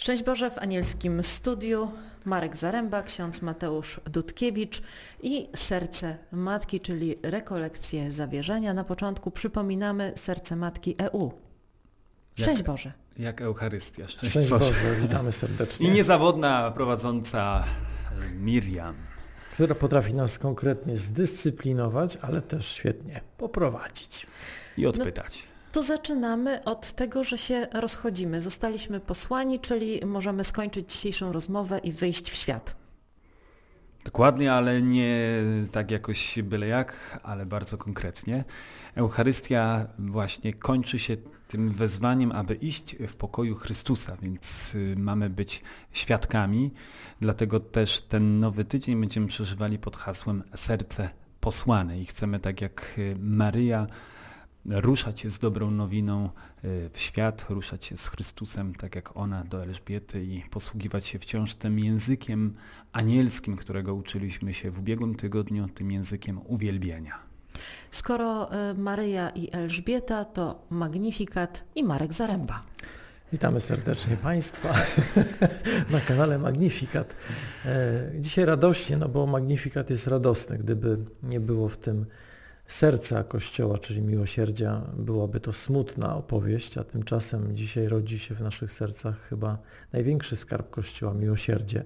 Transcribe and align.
Szczęść 0.00 0.22
Boże 0.22 0.50
w 0.50 0.58
anielskim 0.58 1.22
studiu. 1.22 1.92
Marek 2.24 2.56
Zaręba, 2.56 3.02
ksiądz 3.02 3.42
Mateusz 3.42 4.00
Dudkiewicz 4.04 4.82
i 5.22 5.48
Serce 5.56 6.18
Matki, 6.32 6.80
czyli 6.80 7.16
rekolekcje 7.22 8.12
zawierzenia. 8.12 8.74
Na 8.74 8.84
początku 8.84 9.30
przypominamy 9.30 10.12
Serce 10.16 10.56
Matki 10.56 10.94
EU. 10.98 11.32
Szczęść 12.34 12.58
Jak- 12.60 12.66
Boże. 12.66 12.92
Jak 13.18 13.40
Eucharystia. 13.40 14.08
Szczęść, 14.08 14.30
Szczęść 14.32 14.50
Boże. 14.50 14.64
Boże, 14.66 14.94
witamy 14.96 15.32
serdecznie. 15.32 15.88
I 15.88 15.90
niezawodna 15.90 16.70
prowadząca 16.70 17.64
e, 18.28 18.30
Miriam. 18.34 18.94
Która 19.52 19.74
potrafi 19.74 20.14
nas 20.14 20.38
konkretnie 20.38 20.96
zdyscyplinować, 20.96 22.18
ale 22.22 22.42
też 22.42 22.66
świetnie 22.66 23.20
poprowadzić. 23.38 24.26
I 24.76 24.86
odpytać. 24.86 25.49
To 25.72 25.82
zaczynamy 25.82 26.64
od 26.64 26.92
tego, 26.92 27.24
że 27.24 27.38
się 27.38 27.66
rozchodzimy. 27.72 28.40
Zostaliśmy 28.40 29.00
posłani, 29.00 29.60
czyli 29.60 30.00
możemy 30.06 30.44
skończyć 30.44 30.92
dzisiejszą 30.92 31.32
rozmowę 31.32 31.78
i 31.78 31.92
wyjść 31.92 32.30
w 32.30 32.34
świat. 32.34 32.76
Dokładnie, 34.04 34.52
ale 34.52 34.82
nie 34.82 35.30
tak 35.72 35.90
jakoś 35.90 36.38
byle 36.42 36.66
jak, 36.66 37.20
ale 37.22 37.46
bardzo 37.46 37.78
konkretnie. 37.78 38.44
Eucharystia 38.94 39.86
właśnie 39.98 40.52
kończy 40.52 40.98
się 40.98 41.16
tym 41.48 41.70
wezwaniem, 41.70 42.32
aby 42.32 42.54
iść 42.54 42.96
w 43.08 43.16
pokoju 43.16 43.54
Chrystusa, 43.54 44.16
więc 44.22 44.74
y, 44.74 44.94
mamy 44.98 45.30
być 45.30 45.62
świadkami. 45.92 46.70
Dlatego 47.20 47.60
też 47.60 48.00
ten 48.00 48.40
nowy 48.40 48.64
tydzień 48.64 49.00
będziemy 49.00 49.26
przeżywali 49.26 49.78
pod 49.78 49.96
hasłem 49.96 50.42
Serce 50.54 51.10
posłane 51.40 51.98
i 52.00 52.04
chcemy 52.06 52.40
tak 52.40 52.60
jak 52.60 52.94
y, 52.98 53.12
Maryja 53.20 53.86
ruszać 54.66 55.26
z 55.26 55.38
dobrą 55.38 55.70
nowiną 55.70 56.30
y, 56.64 56.90
w 56.92 57.00
świat, 57.00 57.46
ruszać 57.50 57.84
się 57.84 57.96
z 57.96 58.08
Chrystusem, 58.08 58.74
tak 58.74 58.94
jak 58.94 59.16
ona 59.16 59.44
do 59.44 59.62
Elżbiety 59.62 60.24
i 60.24 60.42
posługiwać 60.50 61.06
się 61.06 61.18
wciąż 61.18 61.54
tym 61.54 61.78
językiem 61.78 62.54
anielskim, 62.92 63.56
którego 63.56 63.94
uczyliśmy 63.94 64.54
się 64.54 64.70
w 64.70 64.78
ubiegłym 64.78 65.14
tygodniu, 65.14 65.68
tym 65.68 65.90
językiem 65.90 66.40
uwielbienia. 66.46 67.18
Skoro 67.90 68.54
y, 68.70 68.74
Maryja 68.74 69.30
i 69.30 69.48
Elżbieta, 69.52 70.24
to 70.24 70.66
Magnifikat 70.70 71.64
i 71.74 71.84
Marek 71.84 72.12
Zaręba. 72.12 72.60
Witamy 73.32 73.60
serdecznie 73.60 74.16
Państwa 74.16 74.74
na 75.92 76.00
kanale 76.00 76.38
Magnifikat. 76.38 77.16
E, 77.66 78.10
Dzisiaj 78.18 78.44
radośnie, 78.44 78.96
no 78.96 79.08
bo 79.08 79.26
Magnifikat 79.26 79.90
jest 79.90 80.06
radosny. 80.06 80.58
Gdyby 80.58 80.96
nie 81.22 81.40
było 81.40 81.68
w 81.68 81.76
tym 81.76 82.06
serca 82.72 83.24
Kościoła, 83.24 83.78
czyli 83.78 84.02
miłosierdzia, 84.02 84.82
byłaby 84.96 85.40
to 85.40 85.52
smutna 85.52 86.16
opowieść, 86.16 86.78
a 86.78 86.84
tymczasem 86.84 87.56
dzisiaj 87.56 87.88
rodzi 87.88 88.18
się 88.18 88.34
w 88.34 88.40
naszych 88.40 88.72
sercach 88.72 89.20
chyba 89.20 89.58
największy 89.92 90.36
skarb 90.36 90.70
Kościoła, 90.70 91.14
miłosierdzie. 91.14 91.84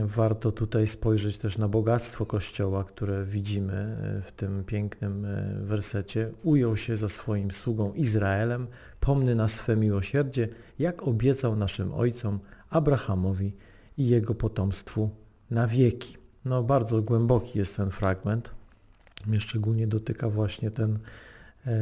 Warto 0.00 0.52
tutaj 0.52 0.86
spojrzeć 0.86 1.38
też 1.38 1.58
na 1.58 1.68
bogactwo 1.68 2.26
Kościoła, 2.26 2.84
które 2.84 3.24
widzimy 3.24 3.72
e, 3.72 4.22
w 4.22 4.32
tym 4.32 4.64
pięknym 4.64 5.24
e, 5.24 5.58
wersecie. 5.60 6.30
Ujął 6.42 6.76
się 6.76 6.96
za 6.96 7.08
swoim 7.08 7.50
sługą 7.50 7.92
Izraelem, 7.92 8.66
pomny 9.00 9.34
na 9.34 9.48
swe 9.48 9.76
miłosierdzie, 9.76 10.48
jak 10.78 11.02
obiecał 11.08 11.56
naszym 11.56 11.94
ojcom 11.94 12.40
Abrahamowi 12.70 13.56
i 13.98 14.08
jego 14.08 14.34
potomstwu 14.34 15.10
na 15.50 15.66
wieki. 15.66 16.16
No 16.44 16.62
bardzo 16.62 17.02
głęboki 17.02 17.58
jest 17.58 17.76
ten 17.76 17.90
fragment. 17.90 18.54
Mnie 19.26 19.40
szczególnie 19.40 19.86
dotyka 19.86 20.28
właśnie 20.28 20.70
ten 20.70 20.98
e, 21.66 21.72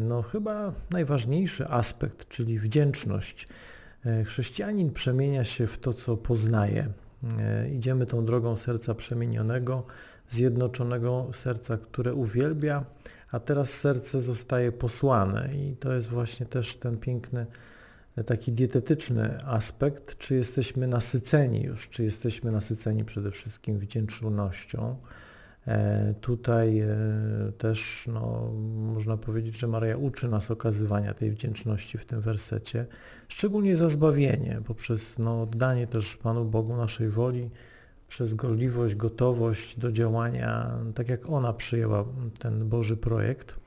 no 0.00 0.22
chyba 0.22 0.72
najważniejszy 0.90 1.68
aspekt, 1.68 2.28
czyli 2.28 2.58
wdzięczność. 2.58 3.48
E, 4.06 4.24
Chrześcijanin 4.24 4.90
przemienia 4.90 5.44
się 5.44 5.66
w 5.66 5.78
to, 5.78 5.92
co 5.92 6.16
poznaje. 6.16 6.88
E, 7.38 7.70
Idziemy 7.70 8.06
tą 8.06 8.24
drogą 8.24 8.56
serca 8.56 8.94
przemienionego, 8.94 9.86
zjednoczonego 10.28 11.28
serca, 11.32 11.76
które 11.76 12.14
uwielbia, 12.14 12.84
a 13.32 13.40
teraz 13.40 13.70
serce 13.70 14.20
zostaje 14.20 14.72
posłane 14.72 15.50
i 15.54 15.76
to 15.76 15.92
jest 15.92 16.08
właśnie 16.08 16.46
też 16.46 16.76
ten 16.76 16.98
piękny, 16.98 17.46
taki 18.26 18.52
dietetyczny 18.52 19.44
aspekt, 19.44 20.18
czy 20.18 20.34
jesteśmy 20.34 20.86
nasyceni 20.86 21.62
już, 21.62 21.88
czy 21.88 22.04
jesteśmy 22.04 22.52
nasyceni 22.52 23.04
przede 23.04 23.30
wszystkim 23.30 23.78
wdzięcznością. 23.78 24.96
E, 25.66 26.14
Tutaj 26.20 26.80
e, 26.80 26.88
też 27.58 28.08
no, 28.12 28.52
można 28.94 29.16
powiedzieć, 29.16 29.58
że 29.58 29.66
Maria 29.66 29.96
uczy 29.96 30.28
nas 30.28 30.50
okazywania 30.50 31.14
tej 31.14 31.30
wdzięczności 31.30 31.98
w 31.98 32.04
tym 32.04 32.20
wersecie, 32.20 32.86
szczególnie 33.28 33.76
za 33.76 33.88
zbawienie, 33.88 34.60
poprzez 34.64 35.18
no, 35.18 35.42
oddanie 35.42 35.86
też 35.86 36.16
Panu 36.16 36.44
Bogu 36.44 36.76
naszej 36.76 37.08
woli, 37.08 37.50
przez 38.08 38.34
gorliwość, 38.34 38.94
gotowość 38.94 39.78
do 39.78 39.92
działania, 39.92 40.78
tak 40.94 41.08
jak 41.08 41.30
ona 41.30 41.52
przyjęła 41.52 42.04
ten 42.38 42.68
Boży 42.68 42.96
projekt 42.96 43.60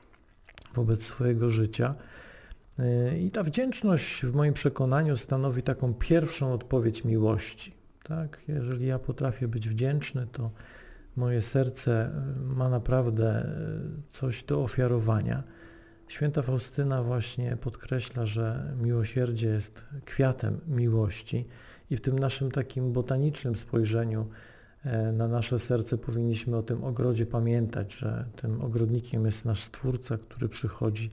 wobec 0.74 1.02
swojego 1.02 1.50
życia. 1.50 1.94
E, 2.78 3.18
I 3.18 3.30
ta 3.30 3.42
wdzięczność 3.42 4.26
w 4.26 4.34
moim 4.34 4.54
przekonaniu 4.54 5.16
stanowi 5.16 5.62
taką 5.62 5.94
pierwszą 5.94 6.52
odpowiedź 6.52 7.04
miłości. 7.04 7.74
Tak? 8.02 8.42
Jeżeli 8.48 8.86
ja 8.86 8.98
potrafię 8.98 9.48
być 9.48 9.68
wdzięczny, 9.68 10.26
to 10.32 10.50
moje 11.16 11.42
serce 11.42 12.10
ma 12.44 12.68
naprawdę 12.68 13.48
coś 14.10 14.42
do 14.42 14.62
ofiarowania. 14.62 15.42
Święta 16.08 16.42
Faustyna 16.42 17.02
właśnie 17.02 17.56
podkreśla, 17.56 18.26
że 18.26 18.74
miłosierdzie 18.82 19.48
jest 19.48 19.84
kwiatem 20.04 20.60
miłości 20.68 21.46
i 21.90 21.96
w 21.96 22.00
tym 22.00 22.18
naszym 22.18 22.50
takim 22.50 22.92
botanicznym 22.92 23.54
spojrzeniu 23.54 24.28
e, 24.84 25.12
na 25.12 25.28
nasze 25.28 25.58
serce 25.58 25.98
powinniśmy 25.98 26.56
o 26.56 26.62
tym 26.62 26.84
ogrodzie 26.84 27.26
pamiętać, 27.26 27.94
że 27.94 28.24
tym 28.36 28.60
ogrodnikiem 28.60 29.24
jest 29.24 29.44
nasz 29.44 29.60
Stwórca, 29.60 30.18
który 30.18 30.48
przychodzi 30.48 31.10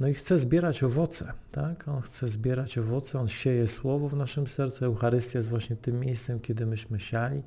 no 0.00 0.08
i 0.08 0.14
chce 0.14 0.38
zbierać 0.38 0.82
owoce, 0.82 1.32
tak? 1.52 1.88
On 1.88 2.00
chce 2.00 2.28
zbierać 2.28 2.78
owoce, 2.78 3.20
on 3.20 3.28
sieje 3.28 3.66
słowo 3.66 4.08
w 4.08 4.16
naszym 4.16 4.46
sercu. 4.46 4.84
Eucharystia 4.84 5.38
jest 5.38 5.48
właśnie 5.48 5.76
tym 5.76 6.00
miejscem, 6.00 6.40
kiedy 6.40 6.66
myśmy 6.66 7.00
siali 7.00 7.38
e, 7.38 7.42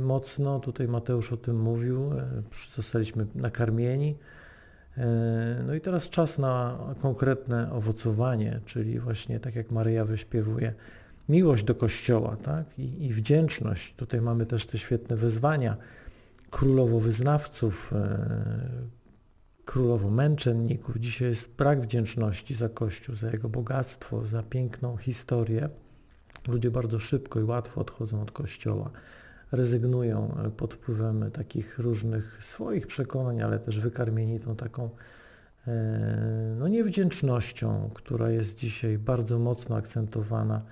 mocno. 0.00 0.60
Tutaj 0.60 0.88
Mateusz 0.88 1.32
o 1.32 1.36
tym 1.36 1.60
mówił, 1.60 2.12
e, 2.12 2.42
zostaliśmy 2.74 3.26
nakarmieni. 3.34 4.16
E, 4.98 5.62
No 5.66 5.74
i 5.74 5.80
teraz 5.80 6.08
czas 6.08 6.38
na 6.38 6.78
konkretne 7.02 7.72
owocowanie, 7.72 8.60
czyli 8.64 8.98
właśnie 8.98 9.40
tak 9.40 9.54
jak 9.56 9.70
Maryja 9.70 10.04
wyśpiewuje, 10.04 10.74
miłość 11.28 11.64
do 11.64 11.74
Kościoła, 11.74 12.36
tak? 12.36 12.78
I, 12.78 13.04
i 13.06 13.12
wdzięczność. 13.12 13.94
Tutaj 13.94 14.20
mamy 14.20 14.46
też 14.46 14.66
te 14.66 14.78
świetne 14.78 15.16
wezwania 15.16 15.76
królowo 16.50 17.00
wyznawców, 17.00 17.92
e, 17.92 18.98
królowo 19.64 20.10
męczenników. 20.10 20.96
Dzisiaj 20.96 21.28
jest 21.28 21.50
brak 21.50 21.80
wdzięczności 21.80 22.54
za 22.54 22.68
Kościół, 22.68 23.14
za 23.14 23.30
jego 23.30 23.48
bogactwo, 23.48 24.24
za 24.24 24.42
piękną 24.42 24.96
historię. 24.96 25.68
Ludzie 26.48 26.70
bardzo 26.70 26.98
szybko 26.98 27.40
i 27.40 27.42
łatwo 27.42 27.80
odchodzą 27.80 28.22
od 28.22 28.30
Kościoła, 28.30 28.90
rezygnują 29.52 30.36
e, 30.46 30.50
pod 30.50 30.74
wpływem 30.74 31.30
takich 31.30 31.78
różnych 31.78 32.44
swoich 32.44 32.86
przekonań, 32.86 33.42
ale 33.42 33.58
też 33.58 33.80
wykarmieni 33.80 34.40
tą 34.40 34.56
taką 34.56 34.90
e, 35.66 36.56
no, 36.58 36.68
niewdzięcznością, 36.68 37.90
która 37.94 38.30
jest 38.30 38.58
dzisiaj 38.58 38.98
bardzo 38.98 39.38
mocno 39.38 39.76
akcentowana 39.76 40.62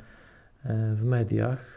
e, 0.64 0.94
w 0.94 1.04
mediach. 1.04 1.76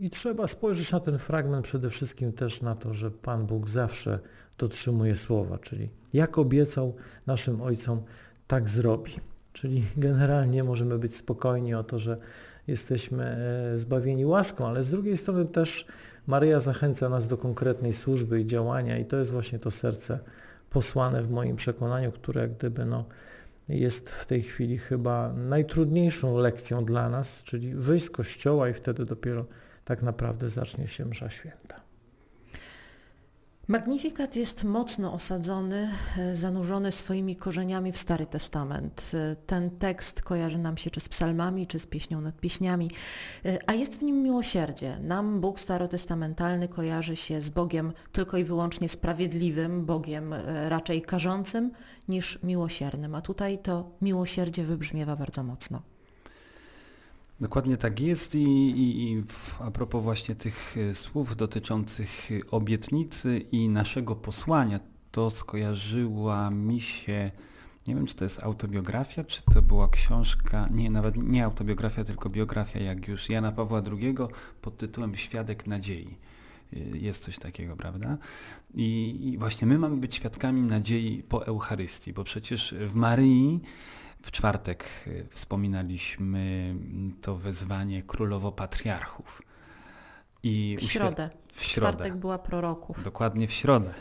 I 0.00 0.10
trzeba 0.10 0.46
spojrzeć 0.46 0.92
na 0.92 1.00
ten 1.00 1.18
fragment 1.18 1.64
przede 1.64 1.90
wszystkim 1.90 2.32
też 2.32 2.62
na 2.62 2.74
to, 2.74 2.94
że 2.94 3.10
Pan 3.10 3.46
Bóg 3.46 3.68
zawsze 3.68 4.18
dotrzymuje 4.58 5.16
słowa, 5.16 5.58
czyli 5.58 5.90
jak 6.12 6.38
obiecał 6.38 6.94
naszym 7.26 7.62
ojcom, 7.62 8.02
tak 8.46 8.68
zrobi. 8.68 9.12
Czyli 9.52 9.84
generalnie 9.96 10.64
możemy 10.64 10.98
być 10.98 11.16
spokojni 11.16 11.74
o 11.74 11.82
to, 11.84 11.98
że 11.98 12.18
jesteśmy 12.66 13.24
e, 13.24 13.78
zbawieni 13.78 14.26
łaską, 14.26 14.66
ale 14.66 14.82
z 14.82 14.90
drugiej 14.90 15.16
strony 15.16 15.44
też 15.44 15.86
Maryja 16.26 16.60
zachęca 16.60 17.08
nas 17.08 17.28
do 17.28 17.36
konkretnej 17.36 17.92
służby 17.92 18.40
i 18.40 18.46
działania 18.46 18.98
i 18.98 19.04
to 19.04 19.16
jest 19.16 19.30
właśnie 19.30 19.58
to 19.58 19.70
serce 19.70 20.18
posłane 20.70 21.22
w 21.22 21.30
moim 21.30 21.56
przekonaniu, 21.56 22.12
które 22.12 22.40
jak 22.40 22.52
gdyby 22.52 22.84
no, 22.84 23.04
jest 23.68 24.10
w 24.10 24.26
tej 24.26 24.42
chwili 24.42 24.78
chyba 24.78 25.32
najtrudniejszą 25.32 26.38
lekcją 26.38 26.84
dla 26.84 27.08
nas, 27.08 27.42
czyli 27.42 27.74
wyjść 27.74 28.06
z 28.06 28.10
kościoła 28.10 28.68
i 28.68 28.74
wtedy 28.74 29.04
dopiero 29.04 29.44
tak 29.84 30.02
naprawdę 30.02 30.48
zacznie 30.48 30.86
się 30.86 31.04
msza 31.04 31.30
święta. 31.30 31.83
Magnifikat 33.68 34.36
jest 34.36 34.64
mocno 34.64 35.12
osadzony, 35.12 35.90
e, 36.18 36.34
zanurzony 36.34 36.92
swoimi 36.92 37.36
korzeniami 37.36 37.92
w 37.92 37.98
Stary 37.98 38.26
Testament. 38.26 39.10
E, 39.14 39.36
Ten 39.36 39.70
tekst 39.70 40.22
kojarzy 40.22 40.58
nam 40.58 40.76
się 40.76 40.90
czy 40.90 41.00
z 41.00 41.08
psalmami, 41.08 41.66
czy 41.66 41.78
z 41.78 41.86
pieśnią 41.86 42.20
nad 42.20 42.40
pieśniami, 42.40 42.90
e, 43.44 43.58
a 43.66 43.72
jest 43.74 43.98
w 43.98 44.02
nim 44.02 44.22
miłosierdzie. 44.22 44.98
Nam 45.02 45.40
Bóg 45.40 45.60
starotestamentalny 45.60 46.68
kojarzy 46.68 47.16
się 47.16 47.42
z 47.42 47.50
Bogiem 47.50 47.92
tylko 48.12 48.36
i 48.36 48.44
wyłącznie 48.44 48.88
sprawiedliwym, 48.88 49.86
Bogiem 49.86 50.34
raczej 50.68 51.02
karzącym 51.02 51.70
niż 52.08 52.42
miłosiernym, 52.42 53.14
a 53.14 53.20
tutaj 53.20 53.58
to 53.58 53.90
miłosierdzie 54.02 54.64
wybrzmiewa 54.64 55.16
bardzo 55.16 55.42
mocno. 55.42 55.93
Dokładnie 57.40 57.76
tak 57.76 58.00
jest 58.00 58.34
i, 58.34 58.44
i, 58.70 59.12
i 59.12 59.22
a 59.60 59.70
propos 59.70 60.02
właśnie 60.02 60.34
tych 60.34 60.76
e, 60.76 60.94
słów 60.94 61.36
dotyczących 61.36 62.30
obietnicy 62.50 63.38
i 63.38 63.68
naszego 63.68 64.16
posłania, 64.16 64.80
to 65.10 65.30
skojarzyła 65.30 66.50
mi 66.50 66.80
się, 66.80 67.30
nie 67.86 67.94
wiem 67.94 68.06
czy 68.06 68.16
to 68.16 68.24
jest 68.24 68.42
autobiografia, 68.42 69.24
czy 69.24 69.42
to 69.54 69.62
była 69.62 69.88
książka, 69.88 70.66
nie, 70.70 70.90
nawet 70.90 71.22
nie 71.22 71.44
autobiografia, 71.44 72.04
tylko 72.04 72.30
biografia 72.30 72.80
jak 72.80 73.08
już 73.08 73.28
Jana 73.28 73.52
Pawła 73.52 73.82
II 74.00 74.14
pod 74.62 74.76
tytułem 74.76 75.16
Świadek 75.16 75.66
Nadziei. 75.66 76.16
E, 76.72 76.78
jest 76.78 77.22
coś 77.22 77.38
takiego, 77.38 77.76
prawda? 77.76 78.18
I, 78.74 79.18
I 79.22 79.38
właśnie 79.38 79.66
my 79.66 79.78
mamy 79.78 79.96
być 79.96 80.14
świadkami 80.14 80.62
nadziei 80.62 81.22
po 81.28 81.46
Eucharystii, 81.46 82.12
bo 82.12 82.24
przecież 82.24 82.74
w 82.88 82.94
Maryi 82.94 83.60
w 84.24 84.30
czwartek 84.30 84.84
y, 85.06 85.26
wspominaliśmy 85.30 86.74
to 87.22 87.36
wezwanie 87.36 88.02
królowo 88.02 88.52
patriarchów. 88.52 89.42
I 90.42 90.76
w 90.80 90.82
środę. 90.82 91.30
W 91.54 91.64
środę. 91.64 91.92
czwartek 91.92 92.16
była 92.16 92.38
proroków. 92.38 93.04
Dokładnie 93.04 93.48
w 93.48 93.52
środę. 93.52 93.94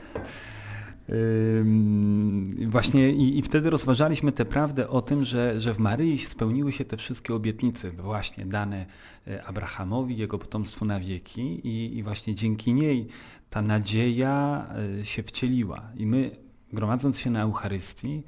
Yy, 1.10 2.68
właśnie 2.68 3.12
i, 3.12 3.38
i, 3.40 3.42
wtedy 3.42 3.70
rozważaliśmy 3.70 4.32
tę 4.32 4.46
prawdę 4.46 4.90
o 4.90 5.02
tym, 5.02 5.26
że, 5.26 5.60
że 5.60 5.74
w 5.74 5.80
Maryi 5.80 6.18
spełniły 6.18 6.72
się 6.72 6.86
te 6.86 6.98
wszystkie 6.98 7.36
obietnice 7.36 7.92
właśnie 7.92 8.46
dane 8.46 8.86
y, 9.28 9.44
Abrahamowi, 9.44 10.18
jego 10.18 10.40
potomstwu 10.40 10.86
na 10.86 11.00
wieki 11.00 11.68
i, 11.68 11.98
i 11.98 12.04
właśnie 12.04 12.36
dzięki 12.36 12.74
niej 12.74 13.08
ta 13.50 13.62
nadzieja 13.62 14.68
y, 15.02 15.06
się 15.06 15.24
wcieliła. 15.24 15.82
I 15.96 16.06
my 16.06 16.32
gromadząc 16.74 17.20
się 17.20 17.30
na 17.30 17.42
Eucharystii, 17.42 18.24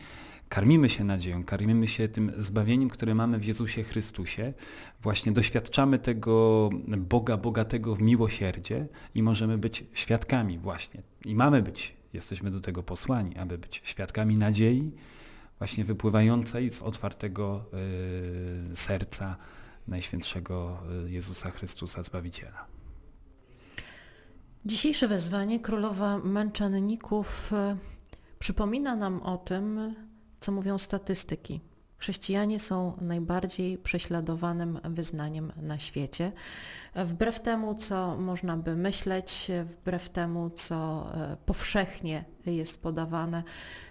karmimy 0.49 0.89
się 0.89 1.03
nadzieją, 1.03 1.43
karmimy 1.43 1.87
się 1.87 2.07
tym 2.07 2.31
zbawieniem, 2.37 2.89
które 2.89 3.15
mamy 3.15 3.39
w 3.39 3.45
Jezusie 3.45 3.83
Chrystusie, 3.83 4.53
właśnie 5.01 5.31
doświadczamy 5.31 5.99
tego 5.99 6.69
Boga 6.97 7.37
bogatego 7.37 7.95
w 7.95 8.01
miłosierdzie 8.01 8.87
i 9.15 9.23
możemy 9.23 9.57
być 9.57 9.85
świadkami 9.93 10.57
właśnie. 10.57 11.01
I 11.25 11.35
mamy 11.35 11.61
być, 11.61 11.95
jesteśmy 12.13 12.51
do 12.51 12.59
tego 12.59 12.83
posłani, 12.83 13.37
aby 13.37 13.57
być 13.57 13.81
świadkami 13.83 14.37
nadziei, 14.37 14.91
właśnie 15.57 15.85
wypływającej 15.85 16.71
z 16.71 16.81
otwartego 16.81 17.65
y, 18.71 18.75
serca 18.75 19.35
Najświętszego 19.87 20.79
y, 21.05 21.11
Jezusa 21.11 21.51
Chrystusa 21.51 22.03
Zbawiciela. 22.03 22.65
Dzisiejsze 24.65 25.07
wezwanie 25.07 25.59
Królowa 25.59 26.17
Męczenników 26.17 27.53
y, 27.53 27.77
przypomina 28.39 28.95
nam 28.95 29.21
o 29.21 29.37
tym, 29.37 29.95
co 30.45 30.51
mówią 30.51 30.77
statystyki. 30.77 31.61
Chrześcijanie 31.97 32.59
są 32.59 32.97
najbardziej 33.01 33.77
prześladowanym 33.77 34.79
wyznaniem 34.83 35.51
na 35.57 35.79
świecie. 35.79 36.31
Wbrew 36.95 37.39
temu, 37.39 37.75
co 37.75 38.17
można 38.17 38.57
by 38.57 38.75
myśleć, 38.75 39.51
wbrew 39.65 40.09
temu, 40.09 40.49
co 40.49 41.07
e, 41.13 41.37
powszechnie 41.45 42.25
jest 42.45 42.81
podawane 42.81 43.43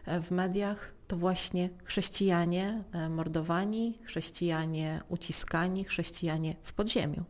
e, 0.07 0.21
w 0.21 0.31
mediach, 0.31 0.95
to 1.07 1.17
właśnie 1.17 1.71
chrześcijanie 1.85 2.85
e, 2.93 3.09
mordowani, 3.09 3.99
chrześcijanie 4.05 5.01
uciskani, 5.09 5.85
chrześcijanie 5.85 6.57
w 6.63 6.73
podziemiu. 6.73 7.25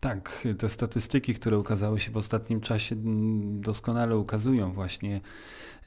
Tak, 0.00 0.48
te 0.58 0.68
statystyki, 0.68 1.34
które 1.34 1.58
ukazały 1.58 2.00
się 2.00 2.10
w 2.10 2.16
ostatnim 2.16 2.60
czasie, 2.60 2.96
doskonale 3.60 4.16
ukazują 4.16 4.72
właśnie 4.72 5.20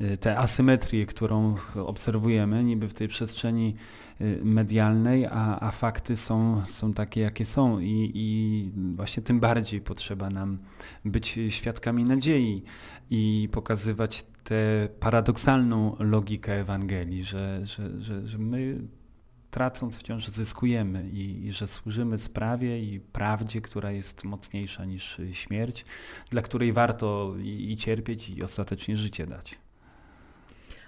y, 0.01 0.18
tę 0.18 0.38
asymetrię, 0.38 1.06
którą 1.06 1.56
obserwujemy 1.75 2.63
niby 2.63 2.88
w 2.88 2.94
tej 2.94 3.07
przestrzeni 3.07 3.75
y, 4.21 4.39
medialnej, 4.44 5.25
a, 5.25 5.60
a 5.60 5.71
fakty 5.71 6.18
są, 6.18 6.65
są 6.65 6.94
takie, 6.94 7.21
jakie 7.21 7.45
są. 7.45 7.80
I, 7.80 8.12
i 8.15 8.71
właśnie 8.95 9.24
tym 9.24 9.39
bardziej 9.39 9.81
potrzeba 9.81 10.30
nam 10.30 10.57
być 11.06 11.39
świadkami 11.50 12.06
nadziei 12.06 12.63
i 13.09 13.50
pokazywać 13.51 14.25
tę 14.44 14.89
paradoksalną 15.00 15.95
logikę 16.00 16.59
Ewangelii, 16.59 17.24
że, 17.24 17.62
że, 17.63 18.01
że, 18.01 18.27
że 18.27 18.38
my 18.38 18.80
tracąc 19.54 19.98
wciąż 19.98 20.28
zyskujemy 20.28 21.10
i, 21.10 21.46
i, 21.46 21.52
że 21.52 21.68
służymy 21.68 22.18
sprawie 22.18 22.80
i 22.80 23.00
prawdzie, 23.00 23.62
która 23.62 23.92
jest 23.92 24.24
mocniejsza 24.24 24.86
niż 24.86 25.22
śmierć, 25.32 25.86
dla 26.30 26.42
której 26.42 26.74
warto 26.74 27.34
i, 27.40 27.72
i 27.72 27.78
cierpieć 27.78 28.30
i 28.30 28.44
ostatecznie 28.44 28.98
życie 28.98 29.28
dać. 29.28 29.58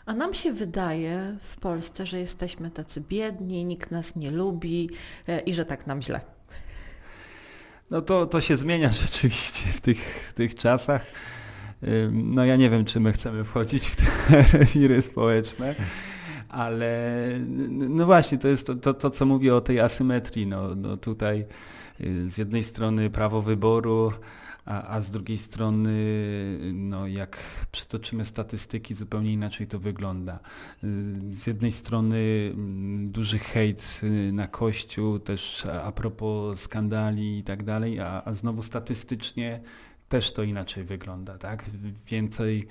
A 0.05 0.13
nam 0.13 0.33
się 0.33 0.53
wydaje 0.53 1.37
w 1.39 1.57
Polsce, 1.57 2.05
że 2.05 2.19
jesteśmy 2.19 2.71
tacy 2.71 3.01
biedni, 3.01 3.65
nikt 3.65 3.91
nas 3.91 4.15
nie 4.15 4.31
lubi 4.31 4.89
e, 5.27 5.39
i 5.39 5.53
że 5.53 5.65
tak 5.65 5.87
nam 5.87 6.01
źle. 6.01 6.21
No 7.91 8.01
to, 8.01 8.25
to 8.25 8.41
się 8.41 8.57
zmienia 8.57 8.89
rzeczywiście 9.05 9.67
w 9.73 9.81
tych, 9.81 10.29
w 10.29 10.33
tych 10.33 10.55
czasach. 10.55 11.05
No 12.11 12.45
ja 12.45 12.55
nie 12.55 12.69
wiem, 12.69 12.85
czy 12.85 12.99
my 12.99 13.13
chcemy 13.13 13.43
wchodzić 13.43 13.87
w 13.87 13.95
te 13.95 14.05
rewiry 14.57 15.01
społeczne 15.01 15.75
ale 16.55 17.29
no 17.69 18.05
właśnie, 18.05 18.37
to 18.37 18.47
jest 18.47 18.67
to, 18.67 18.75
to, 18.75 18.93
to 18.93 19.09
co 19.09 19.25
mówię 19.25 19.55
o 19.55 19.61
tej 19.61 19.79
asymetrii. 19.79 20.47
No, 20.47 20.75
no 20.75 20.97
tutaj 20.97 21.45
y, 22.01 22.29
z 22.29 22.37
jednej 22.37 22.63
strony 22.63 23.09
prawo 23.09 23.41
wyboru, 23.41 24.13
a, 24.65 24.87
a 24.87 25.01
z 25.01 25.11
drugiej 25.11 25.37
strony, 25.37 25.93
no 26.73 27.07
jak 27.07 27.39
przytoczymy 27.71 28.25
statystyki, 28.25 28.93
zupełnie 28.93 29.33
inaczej 29.33 29.67
to 29.67 29.79
wygląda. 29.79 30.39
Y, 30.83 30.87
z 31.31 31.47
jednej 31.47 31.71
strony 31.71 32.51
mm, 32.53 33.11
duży 33.11 33.39
hejt 33.39 34.01
y, 34.03 34.31
na 34.33 34.47
Kościół, 34.47 35.19
też 35.19 35.65
a 35.83 35.91
propos 35.91 36.59
skandali 36.59 37.39
i 37.39 37.43
tak 37.43 37.63
dalej, 37.63 37.99
a, 37.99 38.21
a 38.25 38.33
znowu 38.33 38.61
statystycznie 38.61 39.61
też 40.09 40.33
to 40.33 40.43
inaczej 40.43 40.83
wygląda, 40.83 41.37
tak? 41.37 41.65
Więcej 42.07 42.67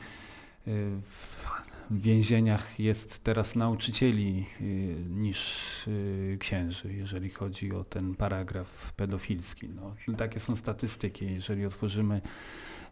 w 1.05 1.64
w 1.91 2.01
więzieniach 2.01 2.81
jest 2.81 3.25
teraz 3.25 3.57
nauczycieli 3.57 4.47
y, 4.61 4.65
niż 5.11 5.89
y, 5.89 6.37
księży, 6.41 6.95
jeżeli 6.95 7.31
chodzi 7.31 7.73
o 7.73 7.85
ten 7.85 8.15
paragraf 8.15 8.93
pedofilski. 8.93 9.69
No, 9.69 9.95
takie 10.17 10.41
są 10.41 10.57
statystyki. 10.57 11.33
Jeżeli 11.33 11.67
otworzymy 11.67 12.21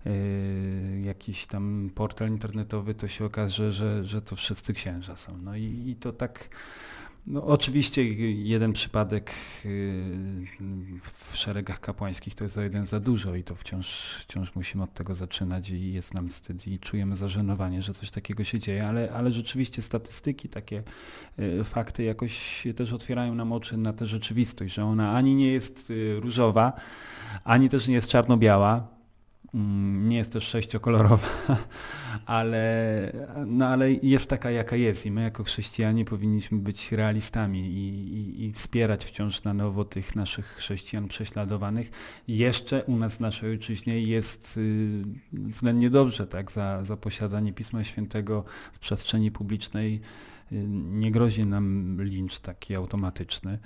y, 0.06 1.02
jakiś 1.04 1.46
tam 1.46 1.90
portal 1.94 2.28
internetowy, 2.28 2.94
to 2.94 3.08
się 3.08 3.24
okaże, 3.24 3.72
że, 3.72 4.04
że 4.04 4.22
to 4.22 4.36
wszyscy 4.36 4.72
księża 4.72 5.16
są. 5.16 5.38
No 5.38 5.56
i, 5.56 5.82
i 5.86 5.96
to 5.96 6.12
tak 6.12 6.48
no, 7.26 7.44
oczywiście 7.46 8.04
jeden 8.32 8.72
przypadek 8.72 9.30
y, 9.64 10.46
w 11.02 11.36
szeregach 11.36 11.80
kapłańskich 11.80 12.34
to 12.34 12.44
jest 12.44 12.54
za 12.54 12.62
jeden 12.62 12.84
za 12.84 13.00
dużo 13.00 13.34
i 13.34 13.44
to 13.44 13.54
wciąż, 13.54 14.16
wciąż 14.20 14.54
musimy 14.54 14.84
od 14.84 14.94
tego 14.94 15.14
zaczynać 15.14 15.70
i 15.70 15.92
jest 15.92 16.14
nam 16.14 16.28
wstyd 16.28 16.66
i 16.66 16.78
czujemy 16.78 17.16
zażenowanie, 17.16 17.82
że 17.82 17.94
coś 17.94 18.10
takiego 18.10 18.44
się 18.44 18.58
dzieje, 18.58 18.88
ale, 18.88 19.12
ale 19.12 19.30
rzeczywiście 19.30 19.82
statystyki, 19.82 20.48
takie 20.48 20.82
y, 21.38 21.64
fakty 21.64 22.02
jakoś 22.02 22.64
też 22.76 22.92
otwierają 22.92 23.34
nam 23.34 23.52
oczy 23.52 23.76
na 23.76 23.92
tę 23.92 24.06
rzeczywistość, 24.06 24.74
że 24.74 24.84
ona 24.84 25.12
ani 25.12 25.34
nie 25.34 25.52
jest 25.52 25.90
y, 25.90 26.20
różowa, 26.20 26.72
ani 27.44 27.68
też 27.68 27.88
nie 27.88 27.94
jest 27.94 28.08
czarno-biała, 28.08 29.01
nie 29.54 30.16
jest 30.16 30.32
też 30.32 30.44
sześciokolorowa, 30.44 31.28
ale, 32.26 33.12
no 33.46 33.66
ale 33.66 33.92
jest 33.92 34.30
taka, 34.30 34.50
jaka 34.50 34.76
jest 34.76 35.06
i 35.06 35.10
my 35.10 35.22
jako 35.22 35.44
chrześcijanie 35.44 36.04
powinniśmy 36.04 36.58
być 36.58 36.92
realistami 36.92 37.60
i, 37.60 38.14
i, 38.14 38.44
i, 38.44 38.52
wspierać 38.52 39.04
wciąż 39.04 39.44
na 39.44 39.54
nowo 39.54 39.84
tych 39.84 40.16
naszych 40.16 40.46
chrześcijan 40.46 41.08
prześladowanych. 41.08 41.90
Jeszcze 42.28 42.84
u 42.84 42.96
nas 42.96 43.16
w 43.16 43.20
naszej 43.20 43.50
ojczyźnie 43.50 44.02
jest 44.02 44.56
y, 44.56 45.02
względnie 45.32 45.90
dobrze, 45.90 46.26
tak, 46.26 46.52
za, 46.52 46.84
za 46.84 46.96
posiadanie 46.96 47.52
Pisma 47.52 47.84
Świętego 47.84 48.44
w 48.72 48.78
przestrzeni 48.78 49.30
publicznej 49.30 50.00
y, 50.52 50.64
nie 50.68 51.10
grozi 51.10 51.42
nam 51.42 51.96
lincz 52.02 52.38
taki 52.38 52.76
automatyczny 52.76 53.58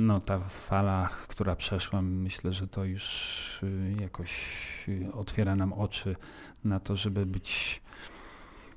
no 0.00 0.20
ta 0.20 0.38
fala, 0.38 1.10
która 1.28 1.56
przeszła, 1.56 2.02
myślę, 2.02 2.52
że 2.52 2.68
to 2.68 2.84
już 2.84 3.62
y, 3.62 3.94
jakoś 4.00 4.30
y, 4.88 5.12
otwiera 5.12 5.56
nam 5.56 5.72
oczy 5.72 6.16
na 6.64 6.80
to, 6.80 6.96
żeby 6.96 7.26
być 7.26 7.82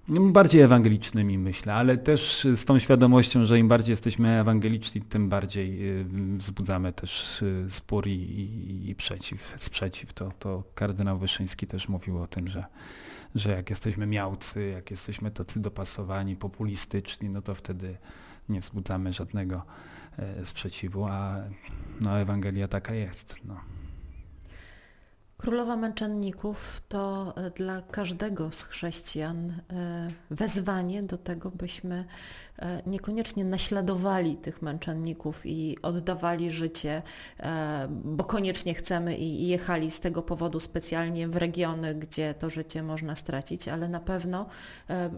no, 0.07 0.21
bardziej 0.21 0.61
ewangelicznymi, 0.61 1.37
myślę, 1.37 1.73
ale 1.73 1.97
też 1.97 2.47
z 2.55 2.65
tą 2.65 2.79
świadomością, 2.79 3.45
że 3.45 3.59
im 3.59 3.67
bardziej 3.67 3.93
jesteśmy 3.93 4.39
ewangeliczni, 4.39 5.01
tym 5.01 5.29
bardziej 5.29 5.89
y, 5.99 6.05
wzbudzamy 6.37 6.93
też 6.93 7.43
spór 7.69 8.07
i, 8.07 8.11
i, 8.11 8.89
i 8.89 8.95
przeciw, 8.95 9.53
sprzeciw. 9.57 10.13
To, 10.13 10.31
to 10.39 10.63
kardynał 10.75 11.19
Wyszyński 11.19 11.67
też 11.67 11.89
mówił 11.89 12.21
o 12.21 12.27
tym, 12.27 12.47
że, 12.47 12.65
że 13.35 13.49
jak 13.51 13.69
jesteśmy 13.69 14.07
miałcy, 14.07 14.69
jak 14.69 14.91
jesteśmy 14.91 15.31
tacy 15.31 15.59
dopasowani, 15.59 16.35
populistyczni, 16.35 17.29
no 17.29 17.41
to 17.41 17.55
wtedy 17.55 17.97
nie 18.49 18.59
wzbudzamy 18.59 19.13
żadnego 19.13 19.61
sprzeciwu, 20.43 21.05
a 21.05 21.35
no, 21.99 22.19
Ewangelia 22.19 22.67
taka 22.67 22.93
jest. 22.93 23.35
No. 23.45 23.55
Królowa 25.43 25.75
Męczenników 25.75 26.81
to 26.87 27.33
e, 27.37 27.49
dla 27.49 27.81
każdego 27.81 28.51
z 28.51 28.63
chrześcijan 28.63 29.49
e, 29.49 30.07
wezwanie 30.31 31.03
do 31.03 31.17
tego, 31.17 31.51
byśmy 31.51 32.05
e, 32.59 32.81
niekoniecznie 32.85 33.45
naśladowali 33.45 34.35
tych 34.37 34.61
męczenników 34.61 35.45
i 35.45 35.77
oddawali 35.81 36.51
życie, 36.51 37.01
bo 37.89 38.23
koniecznie 38.23 38.73
chcemy 38.73 39.17
i 39.17 39.47
jechali 39.47 39.91
z 39.91 39.99
tego 39.99 40.21
powodu 40.21 40.59
specjalnie 40.59 41.27
w 41.27 41.35
regiony, 41.35 41.95
gdzie 41.95 42.33
to 42.33 42.49
życie 42.49 42.83
można 42.83 43.15
stracić, 43.15 43.67
ale 43.67 43.89
na 43.89 43.99
pewno 43.99 44.45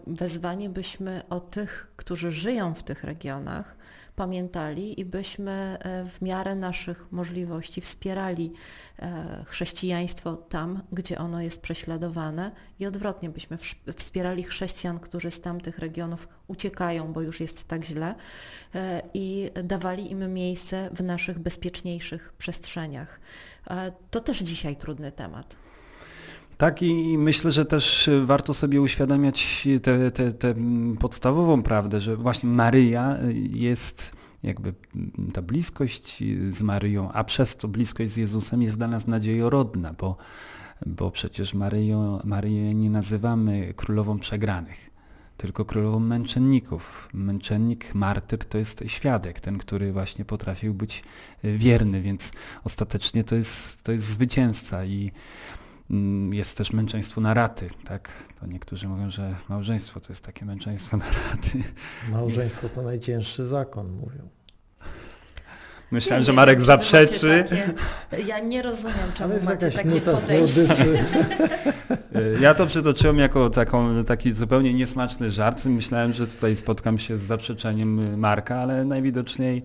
wezwanie 0.06 0.70
byśmy 0.70 1.22
o 1.28 1.40
tych, 1.40 1.92
którzy 1.96 2.30
żyją 2.30 2.74
w 2.74 2.82
tych 2.82 3.04
regionach, 3.04 3.76
pamiętali 4.16 5.00
i 5.00 5.04
byśmy 5.04 5.78
e, 5.80 6.04
w 6.04 6.22
miarę 6.22 6.54
naszych 6.54 7.12
możliwości 7.12 7.80
wspierali 7.80 8.52
e, 8.98 9.44
chrześcijaństwo 9.46 10.36
tam, 10.36 10.82
gdzie 10.92 11.18
ono 11.18 11.40
jest 11.42 11.60
prześladowane 11.62 12.50
i 12.78 12.86
odwrotnie 12.86 13.30
byśmy 13.30 13.58
wspierali 13.96 14.42
chrześcijan, 14.42 14.98
którzy 14.98 15.30
z 15.30 15.40
tamtych 15.40 15.78
regionów 15.78 16.28
uciekają, 16.46 17.12
bo 17.12 17.22
już 17.22 17.40
jest 17.40 17.68
tak 17.68 17.84
źle 17.84 18.14
e, 18.74 19.02
i 19.14 19.50
dawali 19.64 20.10
im 20.10 20.34
miejsce 20.34 20.90
w 20.92 21.04
naszych 21.04 21.38
bezpieczniejszych 21.38 22.32
przestrzeniach. 22.32 23.20
To 24.10 24.20
też 24.20 24.38
dzisiaj 24.38 24.76
trudny 24.76 25.12
temat. 25.12 25.56
Tak 26.58 26.82
i 26.82 27.18
myślę, 27.18 27.50
że 27.50 27.64
też 27.64 28.10
warto 28.24 28.54
sobie 28.54 28.80
uświadamiać 28.80 29.68
tę 30.38 30.54
podstawową 30.98 31.62
prawdę, 31.62 32.00
że 32.00 32.16
właśnie 32.16 32.48
Maryja 32.48 33.18
jest 33.50 34.12
jakby 34.42 34.74
ta 35.32 35.42
bliskość 35.42 36.22
z 36.48 36.62
Maryją, 36.62 37.12
a 37.12 37.24
przez 37.24 37.56
to 37.56 37.68
bliskość 37.68 38.12
z 38.12 38.16
Jezusem 38.16 38.62
jest 38.62 38.76
dla 38.76 38.88
nas 38.88 39.06
nadziejorodna, 39.06 39.92
bo, 39.92 40.16
bo 40.86 41.10
przecież 41.10 41.54
Maryją, 41.54 42.20
Maryję 42.24 42.74
nie 42.74 42.90
nazywamy 42.90 43.74
królową 43.76 44.18
przegranych, 44.18 44.90
tylko 45.36 45.64
królową 45.64 46.00
męczenników. 46.00 47.08
Męczennik, 47.14 47.94
martyr 47.94 48.38
to 48.38 48.58
jest 48.58 48.84
świadek, 48.86 49.40
ten, 49.40 49.58
który 49.58 49.92
właśnie 49.92 50.24
potrafił 50.24 50.74
być 50.74 51.04
wierny, 51.44 52.02
więc 52.02 52.32
ostatecznie 52.64 53.24
to 53.24 53.34
jest, 53.34 53.82
to 53.82 53.92
jest 53.92 54.04
zwycięzca 54.04 54.84
i 54.84 55.10
jest 56.30 56.58
też 56.58 56.72
męczeństwo 56.72 57.20
na 57.20 57.34
raty, 57.34 57.68
tak? 57.84 58.12
To 58.40 58.46
niektórzy 58.46 58.88
mówią, 58.88 59.10
że 59.10 59.34
małżeństwo 59.48 60.00
to 60.00 60.06
jest 60.08 60.24
takie 60.24 60.44
męczeństwo 60.44 60.96
na 60.96 61.04
raty. 61.04 61.62
Małżeństwo 62.12 62.68
to 62.68 62.82
najcięższy 62.82 63.46
zakon, 63.46 63.90
mówią. 63.90 64.28
Myślałem, 65.90 66.20
nie, 66.20 66.24
że 66.26 66.32
Marek 66.32 66.60
zaprzeczy. 66.60 67.44
Takie, 68.10 68.22
ja 68.22 68.38
nie 68.38 68.62
rozumiem, 68.62 68.96
czemu 69.14 69.34
Ale 69.34 69.42
macie 69.42 69.70
takie 69.70 70.00
podejście. 70.00 70.74
Ja 72.40 72.54
to 72.54 72.66
przytoczyłem 72.66 73.18
jako 73.18 73.50
taką, 73.50 74.04
taki 74.04 74.32
zupełnie 74.32 74.74
niesmaczny 74.74 75.30
żart. 75.30 75.64
Myślałem, 75.64 76.12
że 76.12 76.26
tutaj 76.26 76.56
spotkam 76.56 76.98
się 76.98 77.18
z 77.18 77.22
zaprzeczeniem 77.22 78.18
Marka, 78.18 78.56
ale 78.56 78.84
najwidoczniej 78.84 79.62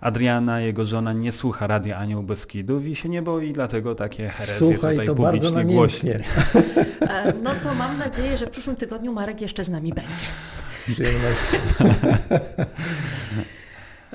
Adriana, 0.00 0.60
jego 0.60 0.84
żona, 0.84 1.12
nie 1.12 1.32
słucha 1.32 1.66
Radia 1.66 1.98
Anioł 1.98 2.22
Beskidów 2.22 2.86
i 2.86 2.96
się 2.96 3.08
nie 3.08 3.22
boi, 3.22 3.52
dlatego 3.52 3.94
takie 3.94 4.28
herezje 4.28 4.68
Słuchaj, 4.68 4.94
tutaj 4.94 5.06
to 5.06 5.14
publicznie 5.14 5.64
głośni. 5.64 6.10
E, 6.10 7.32
no 7.42 7.50
to 7.62 7.74
mam 7.74 7.98
nadzieję, 7.98 8.36
że 8.36 8.46
w 8.46 8.50
przyszłym 8.50 8.76
tygodniu 8.76 9.12
Marek 9.12 9.40
jeszcze 9.40 9.64
z 9.64 9.68
nami 9.68 9.92
będzie. 9.94 10.26
Z 10.68 10.92
przyjemnością. 10.92 11.58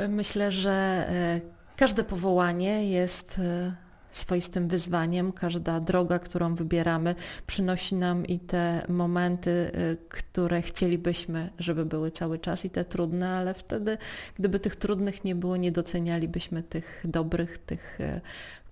Myślę, 0.10 0.52
że 0.52 0.72
e, 0.72 1.42
każde 1.76 2.04
powołanie 2.04 2.90
jest 2.90 3.40
e, 3.40 3.85
swoistym 4.18 4.68
wyzwaniem. 4.68 5.32
Każda 5.32 5.80
droga, 5.80 6.20
którą 6.20 6.56
wybieramy, 6.56 7.16
przynosi 7.48 7.96
nam 7.96 8.26
i 8.26 8.40
te 8.40 8.86
momenty, 8.90 9.50
y, 9.50 9.98
które 10.10 10.62
chcielibyśmy, 10.62 11.50
żeby 11.60 11.86
były 11.86 12.12
cały 12.12 12.40
czas 12.40 12.66
i 12.66 12.70
te 12.70 12.86
trudne, 12.86 13.30
ale 13.30 13.54
wtedy, 13.54 13.98
gdyby 14.36 14.60
tych 14.60 14.76
trudnych 14.76 15.24
nie 15.24 15.36
było, 15.36 15.58
nie 15.58 15.72
docenialibyśmy 15.72 16.64
tych 16.64 17.04
dobrych, 17.06 17.58
tych 17.58 18.00
y, 18.00 18.22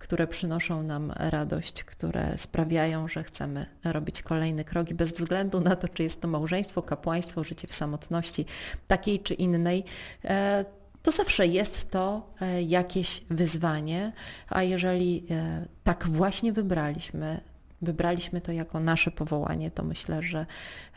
które 0.03 0.27
przynoszą 0.27 0.83
nam 0.83 1.13
radość, 1.15 1.83
które 1.83 2.37
sprawiają, 2.37 3.07
że 3.07 3.23
chcemy 3.23 3.65
robić 3.83 4.23
kolejne 4.23 4.63
kroki 4.63 4.95
bez 4.95 5.11
względu 5.11 5.61
na 5.61 5.75
to, 5.75 5.87
czy 5.87 6.03
jest 6.03 6.21
to 6.21 6.27
małżeństwo, 6.27 6.81
kapłaństwo, 6.81 7.43
życie 7.43 7.67
w 7.67 7.73
samotności 7.73 8.45
takiej 8.87 9.19
czy 9.19 9.33
innej 9.33 9.83
e, 10.25 10.65
to 11.03 11.11
zawsze 11.11 11.47
jest 11.47 11.89
to 11.89 12.33
e, 12.41 12.61
jakieś 12.61 13.23
wyzwanie, 13.29 14.11
a 14.49 14.63
jeżeli 14.63 15.25
e, 15.29 15.65
tak 15.83 16.07
właśnie 16.07 16.53
wybraliśmy, 16.53 17.41
wybraliśmy 17.81 18.41
to 18.41 18.51
jako 18.51 18.79
nasze 18.79 19.11
powołanie, 19.11 19.71
to 19.71 19.83
myślę, 19.83 20.21
że 20.21 20.45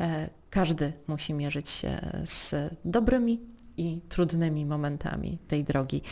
e, 0.00 0.30
każdy 0.50 0.92
musi 1.06 1.34
mierzyć 1.34 1.70
się 1.70 2.00
z 2.24 2.54
dobrymi 2.84 3.40
i 3.76 4.00
trudnymi 4.08 4.66
momentami 4.66 5.38
tej 5.48 5.64
drogi. 5.64 6.02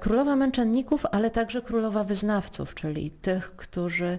Królowa 0.00 0.36
męczenników, 0.36 1.06
ale 1.12 1.30
także 1.30 1.62
królowa 1.62 2.04
wyznawców, 2.04 2.74
czyli 2.74 3.10
tych, 3.10 3.56
którzy 3.56 4.18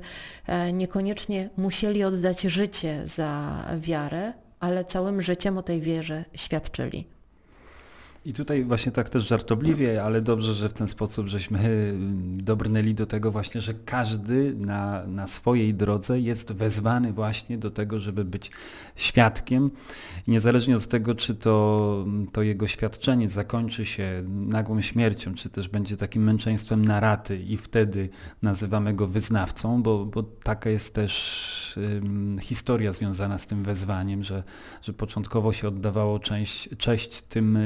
niekoniecznie 0.74 1.50
musieli 1.58 2.04
oddać 2.04 2.42
życie 2.42 3.08
za 3.08 3.66
wiarę, 3.78 4.34
ale 4.60 4.86
całym 4.86 5.22
życiem 5.22 5.58
o 5.58 5.62
tej 5.62 5.82
wierze 5.82 6.26
świadczyli. 6.36 7.08
I 8.26 8.34
tutaj 8.34 8.64
właśnie 8.64 8.92
tak 8.92 9.10
też 9.10 9.28
żartobliwie, 9.28 10.04
ale 10.04 10.22
dobrze, 10.22 10.54
że 10.54 10.70
w 10.70 10.74
ten 10.74 10.88
sposób 10.88 11.28
żeśmy 11.28 11.58
hmm, 11.58 12.44
dobrnęli 12.44 12.94
do 12.94 13.06
tego 13.06 13.32
właśnie, 13.32 13.62
że 13.62 13.74
każdy 13.74 14.56
na, 14.56 15.08
na 15.08 15.28
swojej 15.28 15.74
drodze 15.74 16.20
jest 16.20 16.52
wezwany 16.52 17.14
właśnie 17.14 17.58
do 17.58 17.72
tego, 17.72 18.00
żeby 18.00 18.26
być 18.26 18.52
świadkiem. 18.96 19.72
I 20.28 20.32
niezależnie 20.32 20.76
od 20.76 20.88
tego, 20.88 21.16
czy 21.16 21.36
to, 21.36 22.06
to 22.32 22.42
jego 22.42 22.68
świadczenie 22.68 23.30
zakończy 23.30 23.86
się 23.86 24.24
nagłą 24.28 24.82
śmiercią, 24.82 25.34
czy 25.34 25.50
też 25.50 25.68
będzie 25.68 25.98
takim 25.98 26.24
męczeństwem 26.24 26.86
na 26.86 27.00
raty 27.00 27.38
i 27.38 27.58
wtedy 27.58 28.10
nazywamy 28.42 28.94
go 28.94 29.08
wyznawcą, 29.08 29.84
bo, 29.84 30.06
bo 30.06 30.24
taka 30.24 30.70
jest 30.70 30.96
też 30.96 31.80
um, 31.94 32.38
historia 32.42 32.94
związana 32.94 33.38
z 33.38 33.48
tym 33.48 33.64
wezwaniem, 33.64 34.24
że, 34.24 34.44
że 34.82 34.94
początkowo 34.94 35.54
się 35.54 35.68
oddawało 35.68 36.20
część, 36.20 36.70
cześć 36.78 37.22
tym 37.22 37.58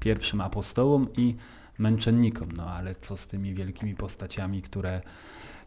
pierwszym 0.00 0.40
apostołom 0.40 1.08
i 1.16 1.34
męczennikom. 1.78 2.48
No 2.56 2.64
ale 2.70 2.94
co 2.94 3.16
z 3.16 3.26
tymi 3.26 3.54
wielkimi 3.54 3.94
postaciami, 3.94 4.62
które, 4.62 5.02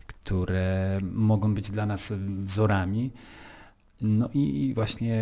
które 0.07 0.97
mogą 1.11 1.53
być 1.53 1.71
dla 1.71 1.85
nas 1.85 2.13
wzorami? 2.43 3.11
No 4.01 4.29
i 4.33 4.71
właśnie 4.75 5.21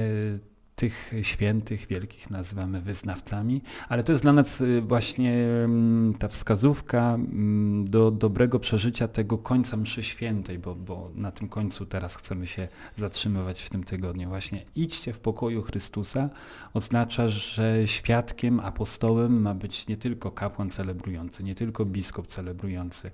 tych 0.79 1.13
świętych, 1.22 1.88
wielkich 1.88 2.29
nazywamy 2.29 2.81
wyznawcami, 2.81 3.62
ale 3.89 4.03
to 4.03 4.12
jest 4.12 4.24
dla 4.24 4.34
nas 4.34 4.62
y, 4.62 4.81
właśnie 4.81 5.34
mm, 5.34 6.13
ta 6.13 6.27
wskazówka 6.27 7.13
mm, 7.13 7.86
do 7.86 8.12
dobrego 8.12 8.60
przeżycia 8.60 9.07
tego 9.07 9.38
końca 9.38 9.77
mszy 9.77 10.03
świętej, 10.03 10.60
bo, 10.60 10.75
bo 10.75 11.12
na 11.15 11.31
tym 11.31 11.50
końcu 11.50 11.86
teraz 11.86 12.15
chcemy 12.15 12.48
się 12.48 12.67
zatrzymywać 12.96 13.62
w 13.62 13.69
tym 13.69 13.84
tygodniu. 13.84 14.29
Właśnie 14.29 14.65
idźcie 14.75 15.13
w 15.13 15.19
pokoju 15.19 15.62
Chrystusa 15.62 16.29
oznacza, 16.74 17.29
że 17.29 17.88
świadkiem, 17.88 18.60
apostołem 18.60 19.41
ma 19.41 19.53
być 19.53 19.88
nie 19.88 19.98
tylko 19.98 20.31
kapłan 20.31 20.69
celebrujący, 20.69 21.43
nie 21.43 21.55
tylko 21.55 21.86
biskup 21.86 22.27
celebrujący, 22.27 23.12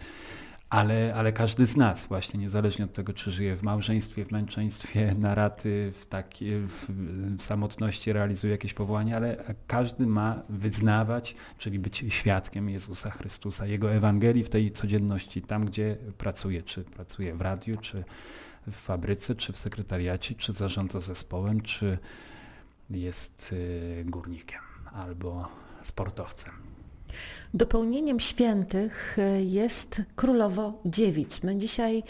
ale, 0.73 1.13
ale 1.15 1.33
każdy 1.33 1.65
z 1.65 1.77
nas 1.77 2.07
właśnie, 2.07 2.39
niezależnie 2.39 2.85
od 2.85 2.93
tego, 2.93 3.13
czy 3.13 3.31
żyje 3.31 3.55
w 3.55 3.63
małżeństwie, 3.63 4.25
w 4.25 4.31
męczeństwie, 4.31 5.15
na 5.19 5.35
raty, 5.35 5.91
w, 5.93 6.05
taki, 6.05 6.55
w, 6.55 6.85
w 7.37 7.41
samotności 7.41 8.13
realizuje 8.13 8.51
jakieś 8.51 8.73
powołanie, 8.73 9.15
ale 9.15 9.55
każdy 9.67 10.07
ma 10.07 10.41
wyznawać, 10.49 11.35
czyli 11.57 11.79
być 11.79 12.05
świadkiem 12.09 12.69
Jezusa 12.69 13.09
Chrystusa, 13.09 13.65
Jego 13.65 13.91
Ewangelii 13.91 14.43
w 14.43 14.49
tej 14.49 14.71
codzienności, 14.71 15.41
tam 15.41 15.65
gdzie 15.65 15.97
pracuje, 16.17 16.63
czy 16.63 16.83
pracuje 16.83 17.35
w 17.35 17.41
radiu, 17.41 17.77
czy 17.77 18.03
w 18.67 18.75
fabryce, 18.75 19.35
czy 19.35 19.53
w 19.53 19.57
sekretariacie, 19.57 20.35
czy 20.35 20.53
zarządza 20.53 20.99
zespołem, 20.99 21.61
czy 21.61 21.97
jest 22.89 23.49
y, 23.53 24.03
górnikiem 24.05 24.61
albo 24.93 25.47
sportowcem. 25.81 26.53
Dopełnieniem 27.55 28.19
świętych 28.19 29.17
e, 29.19 29.43
jest 29.43 30.01
królowo 30.15 30.81
dziewic. 30.85 31.43
My 31.43 31.55
dzisiaj 31.55 32.03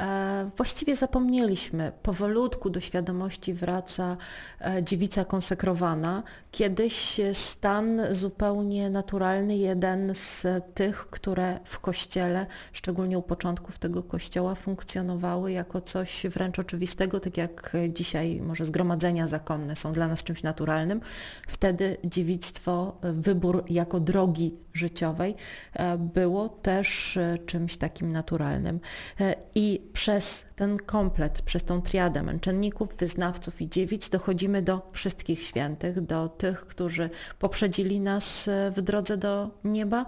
e, 0.00 0.50
właściwie 0.56 0.96
zapomnieliśmy, 0.96 1.92
powolutku 2.02 2.70
do 2.70 2.80
świadomości 2.80 3.54
wraca 3.54 4.16
e, 4.60 4.82
dziewica 4.82 5.24
konsekrowana. 5.24 6.22
Kiedyś 6.50 7.20
stan 7.32 8.00
zupełnie 8.10 8.90
naturalny, 8.90 9.56
jeden 9.56 10.14
z 10.14 10.46
tych, 10.74 11.10
które 11.10 11.60
w 11.64 11.80
kościele, 11.80 12.46
szczególnie 12.72 13.18
u 13.18 13.22
początków 13.22 13.78
tego 13.78 14.02
kościoła, 14.02 14.54
funkcjonowały 14.54 15.52
jako 15.52 15.80
coś 15.80 16.26
wręcz 16.26 16.58
oczywistego, 16.58 17.20
tak 17.20 17.36
jak 17.36 17.76
dzisiaj 17.88 18.40
może 18.40 18.64
zgromadzenia 18.64 19.26
zakonne 19.26 19.76
są 19.76 19.92
dla 19.92 20.08
nas 20.08 20.22
czymś 20.22 20.42
naturalnym. 20.42 21.00
Wtedy 21.48 21.96
dziewictwo, 22.04 22.98
wybór 23.02 23.64
jako 23.68 24.00
drogi 24.00 24.58
życiowej 24.72 25.34
e, 25.72 25.98
było 25.98 26.48
też 26.48 27.16
e, 27.16 27.38
czymś 27.46 27.76
takim 27.76 28.12
naturalnym. 28.12 28.80
E, 29.20 29.34
I 29.54 29.80
przez 29.92 30.44
ten 30.56 30.76
komplet, 30.76 31.42
przez 31.42 31.64
tą 31.64 31.82
triadę 31.82 32.22
męczenników, 32.22 32.96
wyznawców 32.96 33.60
i 33.62 33.68
dziewic 33.68 34.08
dochodzimy 34.08 34.62
do 34.62 34.90
wszystkich 34.92 35.42
świętych, 35.42 36.00
do 36.00 36.28
tych, 36.28 36.66
którzy 36.66 37.10
poprzedzili 37.38 38.00
nas 38.00 38.50
w 38.76 38.82
drodze 38.82 39.16
do 39.16 39.50
nieba 39.64 40.06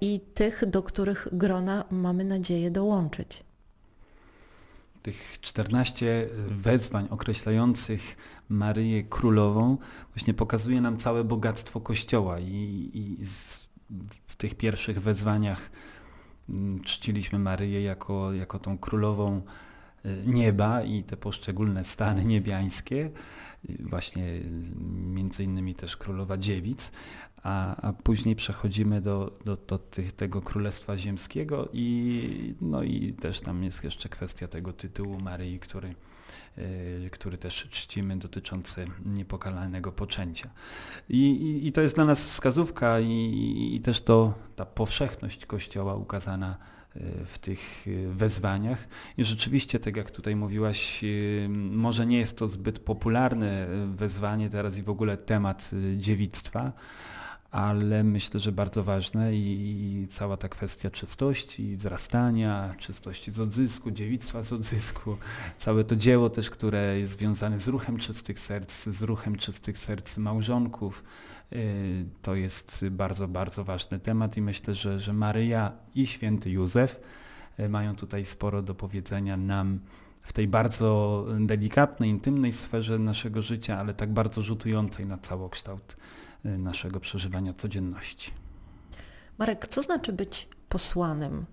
i 0.00 0.20
tych, 0.34 0.66
do 0.66 0.82
których 0.82 1.28
grona 1.32 1.84
mamy 1.90 2.24
nadzieję 2.24 2.70
dołączyć. 2.70 3.44
Tych 5.02 5.38
14 5.40 6.28
wezwań 6.48 7.06
określających 7.10 8.16
Maryję 8.48 9.04
Królową 9.04 9.76
właśnie 10.14 10.34
pokazuje 10.34 10.80
nam 10.80 10.96
całe 10.96 11.24
bogactwo 11.24 11.80
Kościoła 11.80 12.40
i, 12.40 12.90
i 12.94 13.26
z, 13.26 13.67
w 14.26 14.36
tych 14.36 14.54
pierwszych 14.54 15.02
wezwaniach 15.02 15.70
mm, 16.48 16.80
czciliśmy 16.80 17.38
Maryję 17.38 17.82
jako, 17.82 18.32
jako 18.32 18.58
tą 18.58 18.78
królową 18.78 19.42
y, 20.06 20.22
nieba 20.26 20.82
i 20.82 21.02
te 21.02 21.16
poszczególne 21.16 21.84
stany 21.84 22.24
niebiańskie, 22.24 23.10
właśnie 23.80 24.24
y, 24.24 24.42
między 24.90 25.44
innymi 25.44 25.74
też 25.74 25.96
królowa 25.96 26.38
dziewic, 26.38 26.92
a, 27.42 27.76
a 27.88 27.92
później 27.92 28.36
przechodzimy 28.36 29.00
do, 29.00 29.38
do, 29.44 29.56
do 29.56 29.78
tych, 29.78 30.12
tego 30.12 30.40
Królestwa 30.40 30.96
Ziemskiego 30.96 31.68
i, 31.72 32.54
no 32.60 32.82
i 32.82 33.12
też 33.12 33.40
tam 33.40 33.64
jest 33.64 33.84
jeszcze 33.84 34.08
kwestia 34.08 34.48
tego 34.48 34.72
tytułu 34.72 35.20
Maryi, 35.20 35.58
który, 35.58 35.88
y, 35.88 35.94
który 37.12 37.38
też 37.38 37.68
czcimy, 37.70 38.16
dotyczący 38.16 38.84
niepokalalnego 39.04 39.92
poczęcia. 39.92 40.50
I, 41.08 41.30
i, 41.30 41.66
i 41.66 41.72
to 41.72 41.80
jest 41.80 41.94
dla 41.94 42.04
nas 42.04 42.26
wskazówka 42.26 43.00
i, 43.00 43.70
i 43.74 43.80
też 43.80 44.00
to, 44.00 44.34
ta 44.56 44.66
powszechność 44.66 45.46
Kościoła 45.46 45.94
ukazana 45.94 46.56
y, 46.96 47.00
w 47.24 47.38
tych 47.38 47.86
y, 47.86 48.08
wezwaniach. 48.08 48.88
I 49.16 49.24
rzeczywiście, 49.24 49.80
tak 49.80 49.96
jak 49.96 50.10
tutaj 50.10 50.36
mówiłaś, 50.36 51.04
może 51.70 52.06
nie 52.06 52.18
jest 52.18 52.38
to 52.38 52.48
zbyt 52.48 52.78
popularne 52.78 53.66
wezwanie 53.94 54.50
teraz 54.50 54.78
i 54.78 54.82
w 54.82 54.90
ogóle 54.90 55.16
temat 55.16 55.70
dziewictwa, 55.96 56.72
ale 57.50 58.04
myślę, 58.04 58.40
że 58.40 58.52
bardzo 58.52 58.84
ważne 58.84 59.36
i, 59.36 60.06
cała 60.10 60.36
ta 60.36 60.48
kwestia 60.48 60.90
czystości, 60.90 61.76
wzrastania, 61.76 62.74
czystości 62.78 63.30
z 63.30 63.40
odzysku, 63.40 63.90
dziewictwa 63.90 64.42
z 64.42 64.52
odzysku, 64.52 65.16
całe 65.56 65.84
to 65.84 65.96
dzieło 65.96 66.30
też, 66.30 66.50
które 66.50 66.98
jest 66.98 67.12
związane 67.12 67.60
z 67.60 67.68
ruchem 67.68 67.98
czystych 67.98 68.38
serc, 68.38 68.88
z 68.88 69.02
ruchem 69.02 69.36
czystych 69.36 69.78
serc 69.78 70.18
małżonków, 70.18 71.04
y, 71.52 72.04
to 72.22 72.34
jest 72.34 72.84
bardzo, 72.90 73.28
bardzo 73.28 73.64
ważny 73.64 73.98
temat 73.98 74.36
i 74.36 74.42
myślę, 74.42 74.74
że, 74.74 75.00
że 75.00 75.12
Maryja 75.12 75.72
i 75.94 76.06
święty 76.06 76.50
Józef 76.50 77.00
y, 77.60 77.68
mają 77.68 77.96
tutaj 77.96 78.24
sporo 78.24 78.62
do 78.62 78.74
powiedzenia 78.74 79.36
nam 79.36 79.78
w 80.22 80.32
tej 80.32 80.48
bardzo 80.48 81.26
delikatnej, 81.40 82.10
intymnej 82.10 82.52
sferze 82.52 82.98
naszego 82.98 83.42
życia, 83.42 83.78
ale 83.78 83.94
tak 83.94 84.12
bardzo 84.12 84.42
rzutującej 84.42 85.06
na 85.06 85.18
całokształt 85.18 85.96
naszego 86.44 87.00
przeżywania 87.00 87.52
codzienności. 87.52 88.30
Marek, 89.38 89.66
co 89.66 89.82
znaczy 89.82 90.12
być 90.12 90.48
posłanym? 90.68 91.46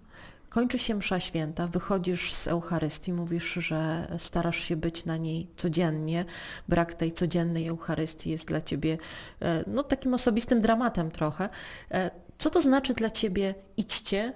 Kończy 0.49 0.79
się 0.79 0.95
msza 0.95 1.19
święta, 1.19 1.67
wychodzisz 1.67 2.33
z 2.33 2.47
Eucharystii, 2.47 3.13
mówisz, 3.13 3.53
że 3.53 4.07
starasz 4.17 4.57
się 4.57 4.75
być 4.75 5.05
na 5.05 5.17
niej 5.17 5.47
codziennie. 5.55 6.25
Brak 6.67 6.93
tej 6.93 7.11
codziennej 7.11 7.67
Eucharystii 7.67 8.29
jest 8.29 8.47
dla 8.47 8.61
ciebie 8.61 8.97
e, 9.41 9.63
no, 9.67 9.83
takim 9.83 10.13
osobistym 10.13 10.61
dramatem 10.61 11.11
trochę. 11.11 11.49
E, 11.91 12.11
co 12.37 12.49
to 12.49 12.61
znaczy 12.61 12.93
dla 12.93 13.09
ciebie 13.09 13.55
idźcie 13.77 14.33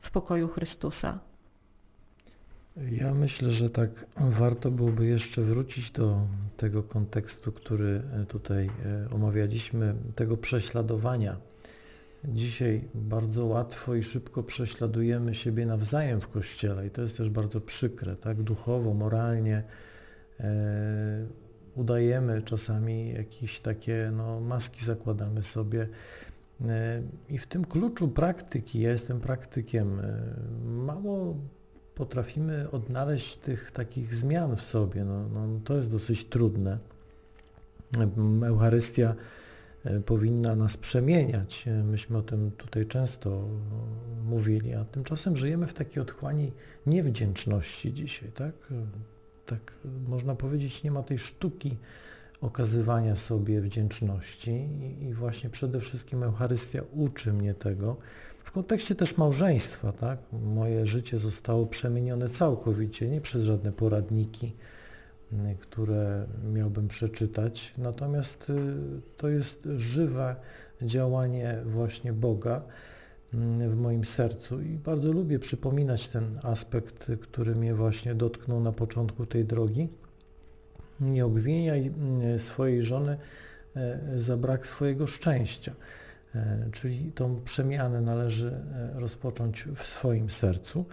w 0.00 0.10
pokoju 0.10 0.48
Chrystusa? 0.48 1.18
Ja 2.76 3.14
myślę, 3.14 3.50
że 3.50 3.70
tak 3.70 4.06
warto 4.16 4.70
byłoby 4.70 5.06
jeszcze 5.06 5.42
wrócić 5.42 5.90
do 5.90 6.26
tego 6.56 6.82
kontekstu, 6.82 7.52
który 7.52 8.02
e, 8.12 8.24
tutaj 8.26 8.70
e, 8.84 9.10
omawialiśmy, 9.10 9.94
tego 10.14 10.36
prześladowania. 10.36 11.36
Dzisiaj 12.24 12.88
bardzo 12.94 13.46
łatwo 13.46 13.94
i 13.94 14.02
szybko 14.02 14.42
prześladujemy 14.42 15.34
siebie 15.34 15.66
nawzajem 15.66 16.20
w 16.20 16.28
Kościele 16.28 16.86
i 16.86 16.90
to 16.90 17.02
jest 17.02 17.16
też 17.16 17.30
bardzo 17.30 17.60
przykre, 17.60 18.16
tak 18.16 18.42
duchowo, 18.42 18.94
moralnie. 18.94 19.62
E, 20.40 21.26
udajemy 21.74 22.42
czasami 22.42 23.12
jakieś 23.12 23.60
takie 23.60 24.10
no, 24.16 24.40
maski 24.40 24.84
zakładamy 24.84 25.42
sobie. 25.42 25.88
E, 26.60 27.02
I 27.28 27.38
w 27.38 27.46
tym 27.46 27.64
kluczu 27.64 28.08
praktyki, 28.08 28.80
ja 28.80 28.90
jestem 28.90 29.20
praktykiem, 29.20 30.00
mało 30.64 31.36
potrafimy 31.96 32.70
odnaleźć 32.70 33.36
tych 33.36 33.70
takich 33.70 34.14
zmian 34.14 34.56
w 34.56 34.62
sobie. 34.62 35.04
No, 35.04 35.28
no, 35.28 35.60
to 35.64 35.76
jest 35.76 35.90
dosyć 35.90 36.24
trudne. 36.24 36.78
Eucharystia 38.44 39.14
e, 39.84 40.00
powinna 40.00 40.56
nas 40.56 40.76
przemieniać. 40.76 41.64
Myśmy 41.86 42.18
o 42.18 42.22
tym 42.22 42.50
tutaj 42.50 42.86
często 42.86 43.48
mówili, 44.24 44.74
a 44.74 44.84
tymczasem 44.84 45.36
żyjemy 45.36 45.66
w 45.66 45.74
takiej 45.74 46.02
otchłani 46.02 46.52
niewdzięczności 46.86 47.92
dzisiaj, 47.92 48.32
tak? 48.32 48.54
Tak 49.46 49.72
można 50.08 50.34
powiedzieć, 50.34 50.82
nie 50.82 50.90
ma 50.90 51.02
tej 51.02 51.18
sztuki 51.18 51.76
okazywania 52.40 53.16
sobie 53.16 53.60
wdzięczności 53.60 54.68
i 55.00 55.14
właśnie 55.14 55.50
przede 55.50 55.80
wszystkim 55.80 56.22
Eucharystia 56.22 56.82
uczy 56.92 57.32
mnie 57.32 57.54
tego, 57.54 57.96
kontekście 58.56 58.94
też 58.94 59.16
małżeństwa, 59.16 59.92
tak? 59.92 60.18
Moje 60.32 60.86
życie 60.86 61.18
zostało 61.18 61.66
przemienione 61.66 62.28
całkowicie, 62.28 63.08
nie 63.08 63.20
przez 63.20 63.42
żadne 63.42 63.72
poradniki, 63.72 64.56
y, 65.32 65.56
które 65.60 66.26
miałbym 66.52 66.88
przeczytać, 66.88 67.74
natomiast 67.78 68.50
y, 68.50 68.54
to 69.16 69.28
jest 69.28 69.68
żywe 69.76 70.36
działanie 70.82 71.62
właśnie 71.66 72.12
Boga 72.12 72.62
y, 73.34 73.68
w 73.68 73.76
moim 73.76 74.04
sercu 74.04 74.60
i 74.60 74.78
bardzo 74.78 75.12
lubię 75.12 75.38
przypominać 75.38 76.08
ten 76.08 76.38
aspekt, 76.42 77.10
który 77.20 77.54
mnie 77.54 77.74
właśnie 77.74 78.14
dotknął 78.14 78.60
na 78.60 78.72
początku 78.72 79.26
tej 79.26 79.44
drogi. 79.44 79.88
Nie 81.00 81.26
obwiniaj 81.26 81.92
swojej 82.38 82.82
żony 82.82 83.16
za 84.16 84.36
brak 84.36 84.66
swojego 84.66 85.06
szczęścia. 85.06 85.72
E, 86.36 86.70
czyli 86.72 87.12
tą 87.12 87.40
przemianę 87.40 88.00
należy 88.00 88.48
e, 88.48 89.00
rozpocząć 89.00 89.64
w 89.74 89.82
swoim 89.82 90.30
sercu. 90.30 90.84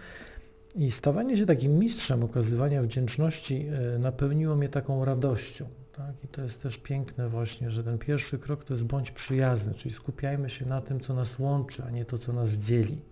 I 0.74 0.90
stawanie 0.90 1.36
się 1.36 1.46
takim 1.46 1.78
mistrzem 1.78 2.24
okazywania 2.24 2.82
wdzięczności 2.82 3.66
e, 3.94 3.98
napełniło 3.98 4.56
mnie 4.56 4.68
taką 4.68 5.04
radością. 5.04 5.66
Tak? 5.92 6.24
I 6.24 6.28
to 6.28 6.42
jest 6.42 6.62
też 6.62 6.78
piękne 6.78 7.28
właśnie, 7.28 7.70
że 7.70 7.84
ten 7.84 7.98
pierwszy 7.98 8.38
krok 8.38 8.64
to 8.64 8.74
jest 8.74 8.84
bądź 8.84 9.10
przyjazny, 9.10 9.74
czyli 9.74 9.94
skupiajmy 9.94 10.50
się 10.50 10.66
na 10.66 10.80
tym, 10.80 11.00
co 11.00 11.14
nas 11.14 11.38
łączy, 11.38 11.82
a 11.86 11.90
nie 11.90 12.04
to, 12.04 12.18
co 12.18 12.32
nas 12.32 12.50
dzieli. 12.50 13.02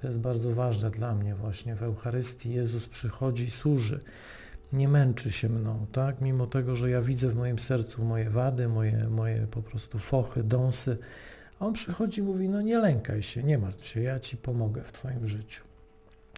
To 0.00 0.06
jest 0.06 0.18
bardzo 0.18 0.54
ważne 0.54 0.90
dla 0.90 1.14
mnie 1.14 1.34
właśnie. 1.34 1.74
W 1.74 1.82
Eucharystii 1.82 2.52
Jezus 2.52 2.88
przychodzi 2.88 3.44
i 3.44 3.50
służy. 3.50 4.00
Nie 4.72 4.88
męczy 4.88 5.32
się 5.32 5.48
mną, 5.48 5.86
tak? 5.92 6.20
Mimo 6.20 6.46
tego, 6.46 6.76
że 6.76 6.90
ja 6.90 7.02
widzę 7.02 7.28
w 7.28 7.36
moim 7.36 7.58
sercu 7.58 8.04
moje 8.04 8.30
wady, 8.30 8.68
moje, 8.68 9.08
moje 9.08 9.46
po 9.46 9.62
prostu 9.62 9.98
fochy, 9.98 10.42
dąsy, 10.42 10.98
a 11.58 11.66
on 11.66 11.72
przychodzi 11.72 12.20
i 12.20 12.24
mówi, 12.24 12.48
no 12.48 12.62
nie 12.62 12.78
lękaj 12.78 13.22
się, 13.22 13.42
nie 13.42 13.58
martw 13.58 13.86
się, 13.86 14.00
ja 14.00 14.20
Ci 14.20 14.36
pomogę 14.36 14.82
w 14.82 14.92
Twoim 14.92 15.28
życiu. 15.28 15.64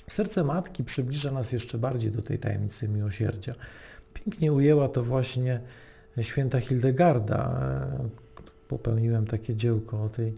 Serce 0.08 0.44
Matki 0.44 0.84
przybliża 0.84 1.30
nas 1.30 1.52
jeszcze 1.52 1.78
bardziej 1.78 2.10
do 2.10 2.22
tej 2.22 2.38
tajemnicy 2.38 2.88
miłosierdzia. 2.88 3.54
Pięknie 4.14 4.52
ujęła 4.52 4.88
to 4.88 5.02
właśnie 5.02 5.60
święta 6.22 6.60
Hildegarda. 6.60 7.60
Popełniłem 8.68 9.26
takie 9.26 9.54
dziełko 9.56 10.02
o 10.02 10.08
tej 10.08 10.34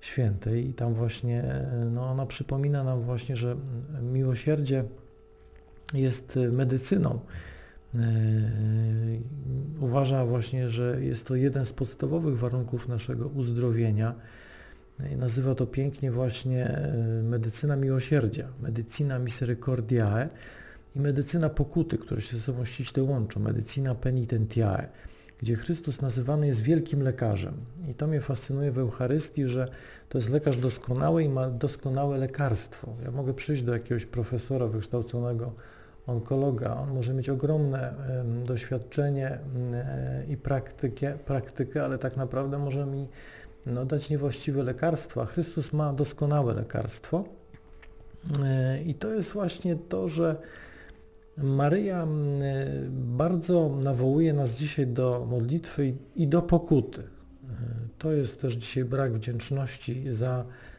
świętej 0.00 0.68
i 0.68 0.74
tam 0.74 0.94
właśnie, 0.94 1.66
no 1.92 2.10
ona 2.10 2.26
przypomina 2.26 2.84
nam 2.84 3.00
właśnie, 3.00 3.36
że 3.36 3.56
miłosierdzie 4.02 4.84
jest 5.94 6.38
medycyną 6.52 7.20
uważa 9.80 10.26
właśnie, 10.26 10.68
że 10.68 11.04
jest 11.04 11.26
to 11.26 11.34
jeden 11.34 11.66
z 11.66 11.72
podstawowych 11.72 12.38
warunków 12.38 12.88
naszego 12.88 13.28
uzdrowienia. 13.28 14.14
E, 15.00 15.16
nazywa 15.16 15.54
to 15.54 15.66
pięknie 15.66 16.10
właśnie 16.10 16.66
e, 16.66 17.22
medycyna 17.22 17.76
miłosierdzia, 17.76 18.48
medycyna 18.60 19.18
misericordiae 19.18 20.28
i 20.96 21.00
medycyna 21.00 21.48
pokuty, 21.50 21.98
które 21.98 22.22
się 22.22 22.36
ze 22.36 22.42
sobą 22.42 22.64
ściśle 22.64 23.02
łączą, 23.02 23.40
medycyna 23.40 23.94
penitentiae, 23.94 24.88
gdzie 25.38 25.54
Chrystus 25.54 26.00
nazywany 26.00 26.46
jest 26.46 26.62
wielkim 26.62 27.02
lekarzem. 27.02 27.54
I 27.90 27.94
to 27.94 28.06
mnie 28.06 28.20
fascynuje 28.20 28.72
w 28.72 28.78
Eucharystii, 28.78 29.46
że 29.46 29.68
to 30.08 30.18
jest 30.18 30.30
lekarz 30.30 30.56
doskonały 30.56 31.22
i 31.22 31.28
ma 31.28 31.50
doskonałe 31.50 32.18
lekarstwo. 32.18 32.96
Ja 33.04 33.10
mogę 33.10 33.34
przyjść 33.34 33.62
do 33.62 33.72
jakiegoś 33.72 34.06
profesora 34.06 34.66
wykształconego 34.66 35.52
onkologa. 36.06 36.76
On 36.76 36.94
może 36.94 37.14
mieć 37.14 37.28
ogromne 37.28 37.94
doświadczenie 38.46 39.38
i 40.28 40.36
praktykę, 40.36 41.18
praktykę, 41.24 41.84
ale 41.84 41.98
tak 41.98 42.16
naprawdę 42.16 42.58
może 42.58 42.86
mi 42.86 43.08
no, 43.66 43.84
dać 43.84 44.10
niewłaściwe 44.10 44.62
lekarstwo, 44.62 45.22
a 45.22 45.26
Chrystus 45.26 45.72
ma 45.72 45.92
doskonałe 45.92 46.54
lekarstwo. 46.54 47.24
E, 48.42 48.82
I 48.82 48.94
to 48.94 49.10
jest 49.10 49.32
właśnie 49.32 49.76
to, 49.76 50.08
że 50.08 50.36
Maryja 51.38 52.06
bardzo 52.90 53.78
nawołuje 53.84 54.32
nas 54.32 54.56
dzisiaj 54.56 54.86
do 54.86 55.26
modlitwy 55.30 55.94
i 56.16 56.28
do 56.28 56.42
pokuty. 56.42 57.00
E, 57.00 57.06
to 57.98 58.12
jest 58.12 58.40
też 58.40 58.54
dzisiaj 58.54 58.84
brak 58.84 59.12
wdzięczności 59.12 60.04
za 60.10 60.44
e, 60.44 60.73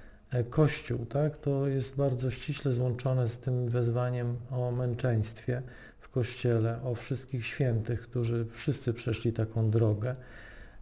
Kościół, 0.49 1.05
tak? 1.05 1.37
To 1.37 1.67
jest 1.67 1.95
bardzo 1.95 2.29
ściśle 2.29 2.71
złączone 2.71 3.27
z 3.27 3.37
tym 3.37 3.67
wezwaniem 3.67 4.37
o 4.51 4.71
męczeństwie 4.71 5.61
w 5.99 6.09
Kościele, 6.09 6.81
o 6.83 6.95
wszystkich 6.95 7.45
świętych, 7.45 8.01
którzy 8.01 8.45
wszyscy 8.45 8.93
przeszli 8.93 9.33
taką 9.33 9.69
drogę. 9.69 10.15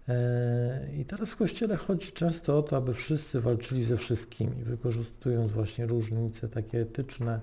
E, 0.10 0.90
I 0.98 1.06
teraz 1.06 1.32
w 1.32 1.36
Kościele 1.36 1.76
chodzi 1.76 2.12
często 2.12 2.58
o 2.58 2.62
to, 2.62 2.78
aby 2.78 2.94
wszyscy 2.94 3.42
walczyli 3.42 3.84
ze 3.84 3.98
wszystkimi, 3.98 4.64
wykorzystując 4.64 5.52
właśnie 5.52 5.86
różnice 5.86 6.50
takie 6.50 6.82
etyczne, 6.82 7.42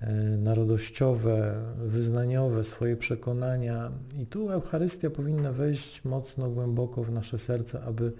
e, 0.00 0.12
narodowościowe, 0.36 1.62
wyznaniowe, 1.76 2.64
swoje 2.64 2.96
przekonania. 2.96 3.92
I 4.18 4.26
tu 4.26 4.50
Eucharystia 4.50 5.10
powinna 5.10 5.52
wejść 5.52 6.04
mocno, 6.04 6.50
głęboko 6.50 7.02
w 7.02 7.12
nasze 7.12 7.38
serce, 7.38 7.82
aby, 7.82 8.12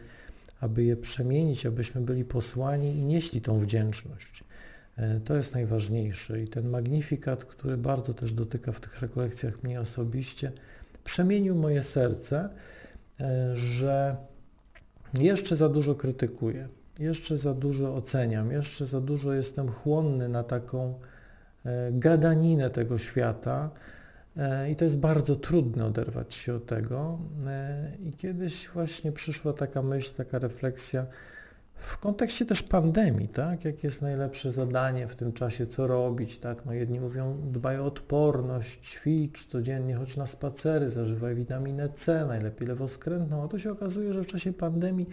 aby 0.65 0.85
je 0.85 0.97
przemienić, 0.97 1.67
abyśmy 1.67 2.01
byli 2.01 2.25
posłani 2.25 2.97
i 2.97 3.05
nieśli 3.05 3.41
tą 3.41 3.59
wdzięczność. 3.59 4.45
E, 4.97 5.21
to 5.21 5.37
jest 5.37 5.55
najważniejsze. 5.55 6.43
I 6.43 6.49
ten 6.49 6.69
magnifikat, 6.69 7.45
który 7.45 7.77
bardzo 7.77 8.15
też 8.15 8.33
dotyka 8.33 8.73
w 8.73 8.81
tych 8.81 9.01
rekolekcjach 9.01 9.63
mnie 9.63 9.81
osobiście, 9.81 10.53
przemienił 11.05 11.55
moje 11.55 11.83
serce 11.83 12.49
E, 13.21 13.57
że 13.57 14.17
jeszcze 15.19 15.57
za 15.57 15.69
dużo 15.69 15.95
krytykuję, 15.95 16.69
jeszcze 16.99 17.39
za 17.39 17.55
dużo 17.55 17.95
oceniam, 17.95 18.51
jeszcze 18.51 18.87
za 18.87 19.01
dużo 19.01 19.33
jestem 19.33 19.69
chłonny 19.69 20.29
na 20.29 20.43
taką 20.43 20.95
e, 21.65 21.93
gadaninę 21.93 22.71
tego 22.71 22.99
świata 22.99 23.71
i 24.73 24.77
to 24.77 24.85
jest 24.85 24.97
bardzo 24.97 25.37
trudne 25.37 25.85
oderwać 25.85 26.35
się 26.35 26.55
od 26.55 26.67
tego. 26.67 27.19
I 28.01 28.13
kiedyś 28.13 28.69
właśnie 28.69 29.13
przyszła 29.13 29.53
taka 29.53 29.83
myśl, 29.83 30.15
taka 30.15 30.39
refleksja, 30.39 31.07
w 31.77 31.99
kontekście 31.99 32.47
też 32.47 32.63
pandemii, 32.63 33.29
tak? 33.29 33.65
Jakie 33.65 33.87
jest 33.87 34.03
najlepsze 34.03 34.53
zadanie 34.53 35.09
w 35.09 35.15
tym 35.17 35.33
czasie, 35.33 35.67
co 35.67 35.87
robić, 35.87 36.39
tak? 36.39 36.67
No 36.67 36.73
jedni 36.73 37.01
mówią, 37.01 37.39
dbaj 37.53 37.79
o 37.79 37.85
odporność, 37.85 38.91
ćwicz 38.91 39.47
codziennie, 39.47 39.95
chodź 39.95 40.17
na 40.17 40.27
spacery, 40.27 40.91
zażywaj 40.91 41.35
witaminę 41.35 41.89
C, 41.89 42.27
najlepiej 42.27 42.69
lewoskrętną, 42.69 43.45
a 43.45 43.49
to 43.49 43.59
się 43.59 43.73
okazuje, 43.73 44.15
że 44.15 44.23
w 44.23 44.27
czasie 44.27 44.53
pandemii 44.53 45.07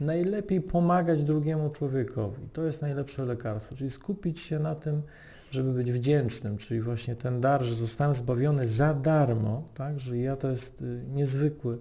najlepiej 0.00 0.60
pomagać 0.60 1.24
drugiemu 1.24 1.70
człowiekowi. 1.70 2.48
To 2.52 2.64
jest 2.64 2.82
najlepsze 2.82 3.24
lekarstwo, 3.24 3.76
czyli 3.76 3.90
skupić 3.90 4.40
się 4.40 4.58
na 4.58 4.74
tym, 4.74 5.02
żeby 5.50 5.72
być 5.72 5.92
wdzięcznym, 5.92 6.56
czyli 6.56 6.80
właśnie 6.80 7.16
ten 7.16 7.40
dar, 7.40 7.62
że 7.62 7.74
zostałem 7.74 8.14
zbawiony 8.14 8.68
za 8.68 8.94
darmo, 8.94 9.68
tak? 9.74 10.00
Że 10.00 10.18
ja 10.18 10.36
to 10.36 10.50
jest 10.50 10.82
y, 10.82 11.04
niezwykły 11.08 11.78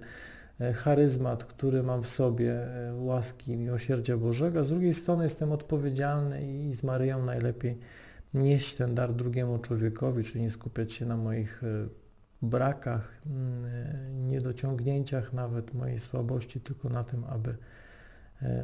E, 0.60 0.74
charyzmat, 0.74 1.44
który 1.44 1.84
mam 1.84 2.04
w 2.04 2.08
sobie, 2.08 2.54
e, 2.54 2.96
łaski, 2.96 3.58
miłosierdzia 3.58 4.18
Bożego, 4.18 4.60
a 4.60 4.64
z 4.64 4.70
drugiej 4.70 4.94
strony 4.94 5.24
jestem 5.24 5.52
odpowiedzialny 5.52 6.54
i 6.54 6.74
z 6.74 6.84
Maryją 6.84 7.26
najlepiej 7.26 7.78
nieść 8.34 8.76
ten 8.76 8.96
dar 8.96 9.14
drugiemu 9.14 9.60
człowiekowi, 9.60 10.24
czyli 10.24 10.42
nie 10.42 10.52
skupiać 10.52 10.94
się 10.94 11.06
na 11.06 11.18
moich 11.18 11.64
e, 11.64 11.68
brakach, 12.42 13.22
mm, 13.26 14.30
niedociągnięciach, 14.30 15.34
nawet 15.34 15.74
mojej 15.74 16.00
słabości, 16.00 16.62
tylko 16.62 16.90
na 16.90 17.04
tym, 17.04 17.24
aby 17.24 17.58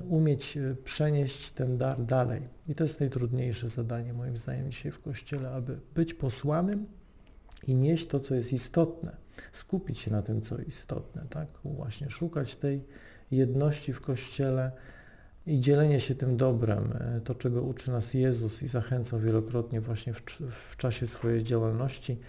umieć 0.08 0.58
przenieść 0.84 1.52
ten 1.52 1.78
dar 1.78 2.06
dalej. 2.06 2.50
I 2.68 2.76
to 2.76 2.84
jest 2.84 3.00
najtrudniejsze 3.00 3.70
zadanie 3.70 4.14
moim 4.14 4.38
zdaniem 4.38 4.72
dzisiaj 4.72 4.92
w 4.92 5.02
Kościele, 5.02 5.50
aby 5.50 5.80
być 5.96 6.14
posłanym 6.14 6.86
i 7.68 7.76
nieść 7.76 8.08
to, 8.08 8.20
co 8.20 8.36
jest 8.36 8.54
istotne 8.54 9.24
skupić 9.52 10.00
się 10.00 10.12
na 10.12 10.22
tym, 10.22 10.42
co 10.42 10.58
istotne, 10.58 11.26
tak? 11.30 11.48
Właśnie 11.66 12.10
szukać 12.10 12.56
tej 12.56 12.84
jedności 13.32 13.94
w 13.94 14.02
Kościele 14.02 14.72
i 15.46 15.60
dzielenie 15.60 16.00
się 16.00 16.16
tym 16.16 16.38
dobrem, 16.38 16.94
e, 17.00 17.22
to 17.22 17.36
czego 17.36 17.62
uczy 17.62 17.92
nas 17.92 18.14
Jezus 18.14 18.64
i 18.64 18.68
zachęcał 18.68 19.20
wielokrotnie 19.20 19.82
właśnie 19.82 20.14
w, 20.14 20.22
w 20.50 20.78
czasie 20.78 21.08
swojej 21.08 21.44
działalności. 21.44 22.20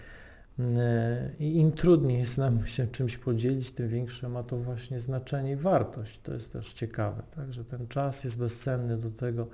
E, 0.59 1.31
I 1.39 1.57
im 1.57 1.71
trudniej 1.71 2.19
jest 2.19 2.37
nam 2.37 2.67
się 2.67 2.87
czymś 2.87 3.17
podzielić, 3.17 3.71
tym 3.71 3.89
większe 3.89 4.29
ma 4.29 4.43
to 4.43 4.57
właśnie 4.57 4.99
znaczenie 4.99 5.51
i 5.51 5.55
wartość. 5.55 6.19
To 6.23 6.33
jest 6.33 6.53
też 6.53 6.73
ciekawe, 6.73 7.23
tak? 7.35 7.53
że 7.53 7.65
ten 7.65 7.87
czas 7.87 8.23
jest 8.23 8.37
bezcenny 8.37 8.97
do 8.97 9.11
tego. 9.11 9.47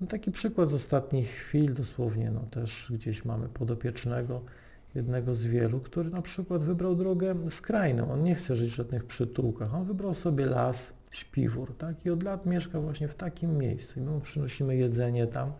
No 0.00 0.06
taki 0.06 0.30
przykład 0.30 0.70
z 0.70 0.74
ostatnich 0.74 1.28
chwil 1.28 1.74
dosłownie, 1.74 2.30
no 2.30 2.40
też 2.40 2.92
gdzieś 2.94 3.24
mamy 3.24 3.48
podopiecznego, 3.48 4.42
jednego 4.94 5.34
z 5.34 5.42
wielu, 5.42 5.80
który 5.80 6.10
na 6.10 6.22
przykład 6.22 6.64
wybrał 6.64 6.96
drogę 6.96 7.50
skrajną. 7.50 8.12
On 8.12 8.22
nie 8.22 8.34
chce 8.34 8.56
żyć 8.56 8.70
w 8.70 8.74
żadnych 8.74 9.04
przytułkach. 9.04 9.74
On 9.74 9.84
wybrał 9.84 10.14
sobie 10.14 10.46
las, 10.46 10.92
śpiwór, 11.12 11.76
tak? 11.76 12.06
I 12.06 12.10
od 12.10 12.22
lat 12.22 12.46
mieszka 12.46 12.80
właśnie 12.80 13.08
w 13.08 13.14
takim 13.14 13.58
miejscu. 13.58 14.00
I 14.00 14.02
my 14.02 14.10
mu 14.10 14.20
przynosimy 14.20 14.76
jedzenie 14.76 15.26
tam. 15.26 15.52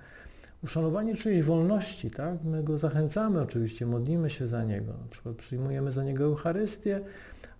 Uszanowanie 0.64 1.14
czyjejś 1.14 1.42
wolności, 1.42 2.10
tak? 2.10 2.44
My 2.44 2.62
go 2.62 2.78
zachęcamy 2.78 3.40
oczywiście, 3.40 3.86
modlimy 3.86 4.30
się 4.30 4.46
za 4.46 4.64
niego. 4.64 4.92
Na 4.92 5.08
przykład 5.10 5.36
przyjmujemy 5.36 5.92
za 5.92 6.04
niego 6.04 6.24
Eucharystię, 6.24 7.00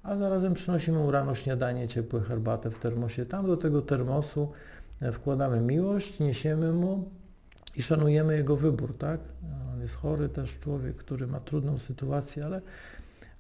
a 0.03 0.17
zarazem 0.17 0.55
przynosimy 0.55 0.99
mu 0.99 1.11
rano 1.11 1.35
śniadanie, 1.35 1.89
ciepłe 1.89 2.21
herbatę 2.21 2.71
w 2.71 2.79
termosie. 2.79 3.27
Tam 3.27 3.47
do 3.47 3.57
tego 3.57 3.83
termosu 3.83 4.49
wkładamy 5.13 5.61
miłość, 5.61 6.21
niesiemy 6.21 6.73
mu 6.73 7.11
i 7.77 7.83
szanujemy 7.83 8.37
jego 8.37 8.57
wybór, 8.57 8.97
tak? 8.97 9.21
On 9.75 9.81
jest 9.81 9.95
chory 9.95 10.29
też 10.29 10.59
człowiek, 10.59 10.97
który 10.97 11.27
ma 11.27 11.41
trudną 11.41 11.79
sytuację, 11.79 12.45
ale, 12.45 12.61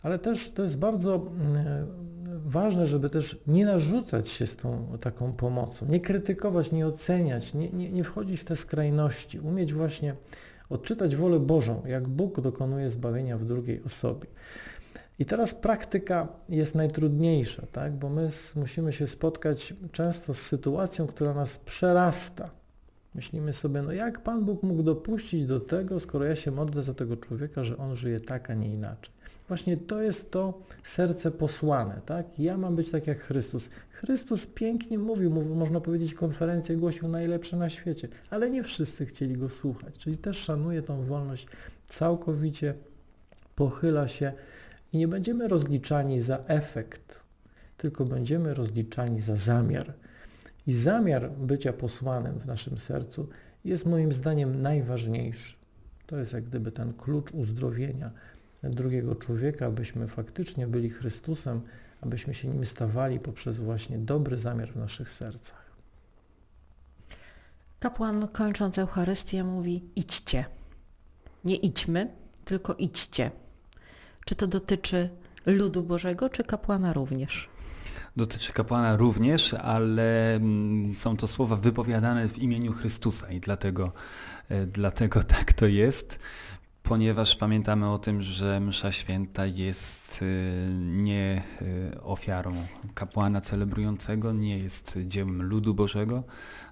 ale 0.03 0.19
też 0.19 0.51
to 0.51 0.63
jest 0.63 0.79
bardzo 0.79 1.15
mm, 1.15 1.87
ważne, 2.47 2.87
żeby 2.87 3.11
też 3.11 3.41
nie 3.47 3.65
narzucać 3.65 4.29
się 4.29 4.47
z 4.47 4.57
tą 4.57 4.99
taką 5.01 5.33
pomocą, 5.33 5.87
nie 5.87 6.01
krytykować, 6.01 6.73
nie 6.73 6.87
oceniać, 6.87 7.55
nie, 7.55 7.71
nie, 7.71 7.91
nie 7.91 8.05
wchodzić 8.05 8.41
w 8.41 8.45
te 8.45 8.57
skrajności, 8.57 9.41
umieć 9.41 9.73
właśnie 9.73 10.15
odczytać 10.71 11.17
wolę 11.17 11.41
Bożą, 11.41 11.83
jak 11.87 12.09
Bóg 12.09 12.41
dokonuje 12.41 12.91
zbawienia 12.91 13.39
w 13.39 13.45
drugiej 13.45 13.83
osobie. 13.83 14.27
I 15.19 15.25
teraz 15.25 15.55
praktyka 15.55 16.29
jest 16.49 16.75
najtrudniejsza, 16.75 17.67
tak? 17.73 17.93
bo 17.93 18.09
my 18.09 18.29
musimy 18.57 18.93
się 18.93 19.07
spotkać 19.07 19.75
często 19.93 20.35
z 20.35 20.39
sytuacją, 20.39 21.07
która 21.07 21.35
nas 21.35 21.59
przerasta. 21.59 22.51
Myślimy 23.14 23.53
sobie, 23.53 23.83
no 23.83 23.92
jak 23.92 24.23
Pan 24.23 24.44
Bóg 24.44 24.62
mógł 24.62 24.83
dopuścić 24.83 25.44
do 25.44 25.61
tego, 25.61 26.01
skoro 26.01 26.25
ja 26.25 26.37
się 26.37 26.51
modlę 26.51 26.83
za 26.83 26.94
tego 26.94 27.16
człowieka, 27.16 27.64
że 27.64 27.77
on 27.77 27.96
żyje 27.96 28.20
tak, 28.20 28.51
a 28.51 28.55
nie 28.55 28.73
inaczej. 28.73 29.14
Właśnie 29.49 29.77
to 29.77 30.03
jest 30.03 30.31
to 30.31 30.62
serce 30.83 31.31
posłane, 31.31 32.01
tak? 32.07 32.38
Ja 32.38 32.59
mam 32.59 32.77
być 32.77 32.90
tak 32.90 33.07
jak 33.07 33.20
Chrystus. 33.20 33.70
Chrystus 33.90 34.46
pięknie 34.46 34.99
mówił, 34.99 35.31
mówił 35.31 35.55
można 35.55 35.81
powiedzieć, 35.81 36.14
konferencję 36.14 36.77
głosił 36.77 37.09
najlepsze 37.09 37.57
na 37.57 37.68
świecie, 37.68 38.09
ale 38.31 38.51
nie 38.51 38.62
wszyscy 38.62 39.07
chcieli 39.07 39.37
go 39.37 39.49
słuchać, 39.49 39.99
czyli 39.99 40.18
też 40.18 40.38
szanuje 40.38 40.83
tą 40.83 41.05
wolność 41.05 41.46
całkowicie, 41.87 42.75
pochyla 43.55 44.09
się 44.09 44.33
i 44.92 44.99
nie 44.99 45.09
będziemy 45.09 45.49
rozliczani 45.49 46.20
za 46.20 46.38
efekt, 46.46 47.20
tylko 47.77 48.05
będziemy 48.05 48.55
rozliczani 48.55 49.20
za 49.20 49.37
zamiar. 49.37 49.94
I 50.71 50.75
zamiar 50.75 51.31
bycia 51.31 51.73
posłanym 51.73 52.39
w 52.39 52.47
naszym 52.47 52.79
sercu 52.79 53.29
jest 53.65 53.87
moim 53.87 54.13
zdaniem 54.13 54.63
najważniejszy. 54.63 55.57
To 56.07 56.17
jest 56.17 56.33
jak 56.33 56.45
gdyby 56.45 56.73
ten 56.73 56.95
klucz 56.95 57.33
uzdrowienia 57.33 58.11
drugiego 58.63 59.15
człowieka, 59.15 59.67
abyśmy 59.67 60.07
faktycznie 60.07 60.67
byli 60.67 60.91
Chrystusem, 60.91 61.61
abyśmy 62.01 62.35
się 62.35 62.49
nim 62.49 62.67
stawali 62.67 63.21
poprzez 63.21 63.59
właśnie 63.59 63.99
dobry 63.99 64.37
zamiar 64.39 64.73
w 64.73 64.77
naszych 64.77 65.11
sercach. 65.11 65.71
Kapłan 67.81 68.29
kończąc 68.29 68.79
Eucharystię 68.79 69.45
mówi 69.45 69.85
idźcie. 69.97 70.45
Nie 71.45 71.57
idźmy, 71.57 72.11
tylko 72.45 72.75
idźcie. 72.75 73.31
Czy 74.25 74.35
to 74.35 74.47
dotyczy 74.47 75.11
ludu 75.47 75.83
Bożego, 75.83 76.29
czy 76.29 76.45
kapłana 76.45 76.93
również? 76.93 77.49
Dotyczy 78.16 78.53
kapłana 78.53 78.96
również, 78.96 79.55
ale 79.55 80.35
mm, 80.35 80.94
są 80.94 81.16
to 81.16 81.27
słowa 81.27 81.57
wypowiadane 81.57 82.29
w 82.29 82.38
imieniu 82.38 82.73
Chrystusa 82.73 83.31
i 83.33 83.40
dlatego, 83.40 83.92
e, 84.49 84.66
dlatego 84.66 85.25
tak 85.38 85.53
to 85.53 85.66
jest, 85.66 86.18
ponieważ 86.83 87.37
pamiętamy 87.37 87.90
o 87.90 87.99
tym, 87.99 88.23
że 88.23 88.61
msza 88.61 88.92
święta 88.92 89.46
jest 89.46 90.23
e, 90.23 90.25
nie 90.75 91.42
e, 91.92 92.01
ofiarą 92.03 92.53
kapłana 92.94 93.40
celebrującego, 93.40 94.33
nie 94.33 94.59
jest 94.59 94.99
dziełem 95.07 95.42
ludu 95.42 95.75
Bożego, 95.75 96.23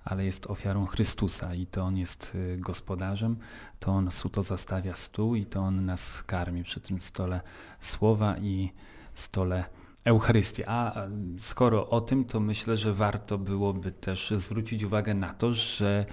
ale 0.05 0.24
jest 0.24 0.46
ofiarą 0.46 0.87
Chrystusa 0.87 1.55
i 1.55 1.66
to 1.66 1.83
On 1.83 1.96
jest 1.96 2.37
gospodarzem, 2.57 3.37
to 3.81 3.92
On 3.92 4.11
suto 4.11 4.42
zastawia 4.42 4.94
stół 4.94 5.35
i 5.35 5.46
to 5.46 5.61
On 5.61 5.85
nas 5.85 6.22
karmi 6.22 6.62
przy 6.64 6.81
tym 6.81 7.01
stole 7.01 7.40
słowa 7.81 8.37
i 8.38 8.72
stole 9.14 9.64
Eucharystię. 10.09 10.68
A 10.68 11.07
skoro 11.38 11.88
o 11.88 12.01
tym, 12.01 12.25
to 12.25 12.40
myślę, 12.40 12.77
że 12.77 12.94
warto 12.94 13.38
byłoby 13.38 13.92
też 13.92 14.33
zwrócić 14.37 14.83
uwagę 14.83 15.14
na 15.14 15.33
to, 15.33 15.53
że 15.53 16.07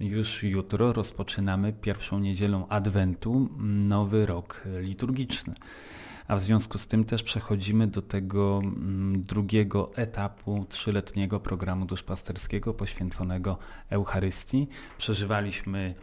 już 0.00 0.42
jutro 0.42 0.92
rozpoczynamy 0.92 1.72
pierwszą 1.72 2.18
niedzielą 2.18 2.68
Adwentu 2.68 3.48
nowy 3.58 4.26
rok 4.26 4.64
liturgiczny. 4.76 5.54
A 6.28 6.36
w 6.36 6.42
związku 6.42 6.78
z 6.78 6.86
tym 6.86 7.04
też 7.04 7.22
przechodzimy 7.22 7.86
do 7.86 8.02
tego 8.02 8.60
mm, 8.62 9.22
drugiego 9.24 9.90
etapu 9.94 10.66
trzyletniego 10.68 11.40
programu 11.40 11.86
duszpasterskiego 11.86 12.74
poświęconego 12.74 13.58
Eucharystii. 13.90 14.68
Przeżywaliśmy 14.98 15.94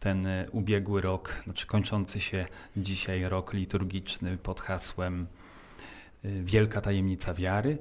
ten 0.00 0.26
ubiegły 0.52 1.00
rok, 1.00 1.42
znaczy 1.44 1.66
kończący 1.66 2.20
się 2.20 2.46
dzisiaj 2.76 3.28
rok 3.28 3.52
liturgiczny 3.52 4.36
pod 4.36 4.60
hasłem 4.60 5.26
Wielka 6.24 6.80
Tajemnica 6.80 7.34
Wiary, 7.34 7.78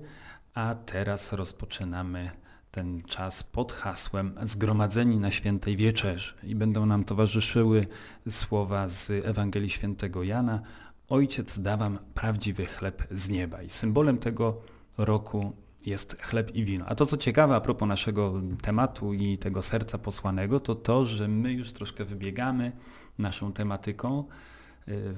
a 0.53 0.75
teraz 0.75 1.33
rozpoczynamy 1.33 2.31
ten 2.71 3.01
czas 3.01 3.43
pod 3.43 3.73
hasłem 3.73 4.35
Zgromadzeni 4.43 5.19
na 5.19 5.31
Świętej 5.31 5.77
Wieczerzy. 5.77 6.33
I 6.43 6.55
będą 6.55 6.85
nam 6.85 7.03
towarzyszyły 7.03 7.87
słowa 8.29 8.87
z 8.87 9.11
Ewangelii 9.11 9.69
Świętego 9.69 10.23
Jana. 10.23 10.61
Ojciec 11.09 11.59
da 11.59 11.77
wam 11.77 11.99
prawdziwy 12.13 12.65
chleb 12.65 13.03
z 13.11 13.29
nieba. 13.29 13.61
I 13.61 13.69
symbolem 13.69 14.17
tego 14.17 14.61
roku 14.97 15.53
jest 15.85 16.21
chleb 16.21 16.55
i 16.55 16.65
wino. 16.65 16.85
A 16.85 16.95
to 16.95 17.05
co 17.05 17.17
ciekawe 17.17 17.55
a 17.55 17.61
propos 17.61 17.87
naszego 17.87 18.33
tematu 18.61 19.13
i 19.13 19.37
tego 19.37 19.61
serca 19.61 19.97
posłanego, 19.97 20.59
to 20.59 20.75
to, 20.75 21.05
że 21.05 21.27
my 21.27 21.53
już 21.53 21.73
troszkę 21.73 22.05
wybiegamy 22.05 22.71
naszą 23.17 23.53
tematyką. 23.53 24.19
y, 24.19 24.52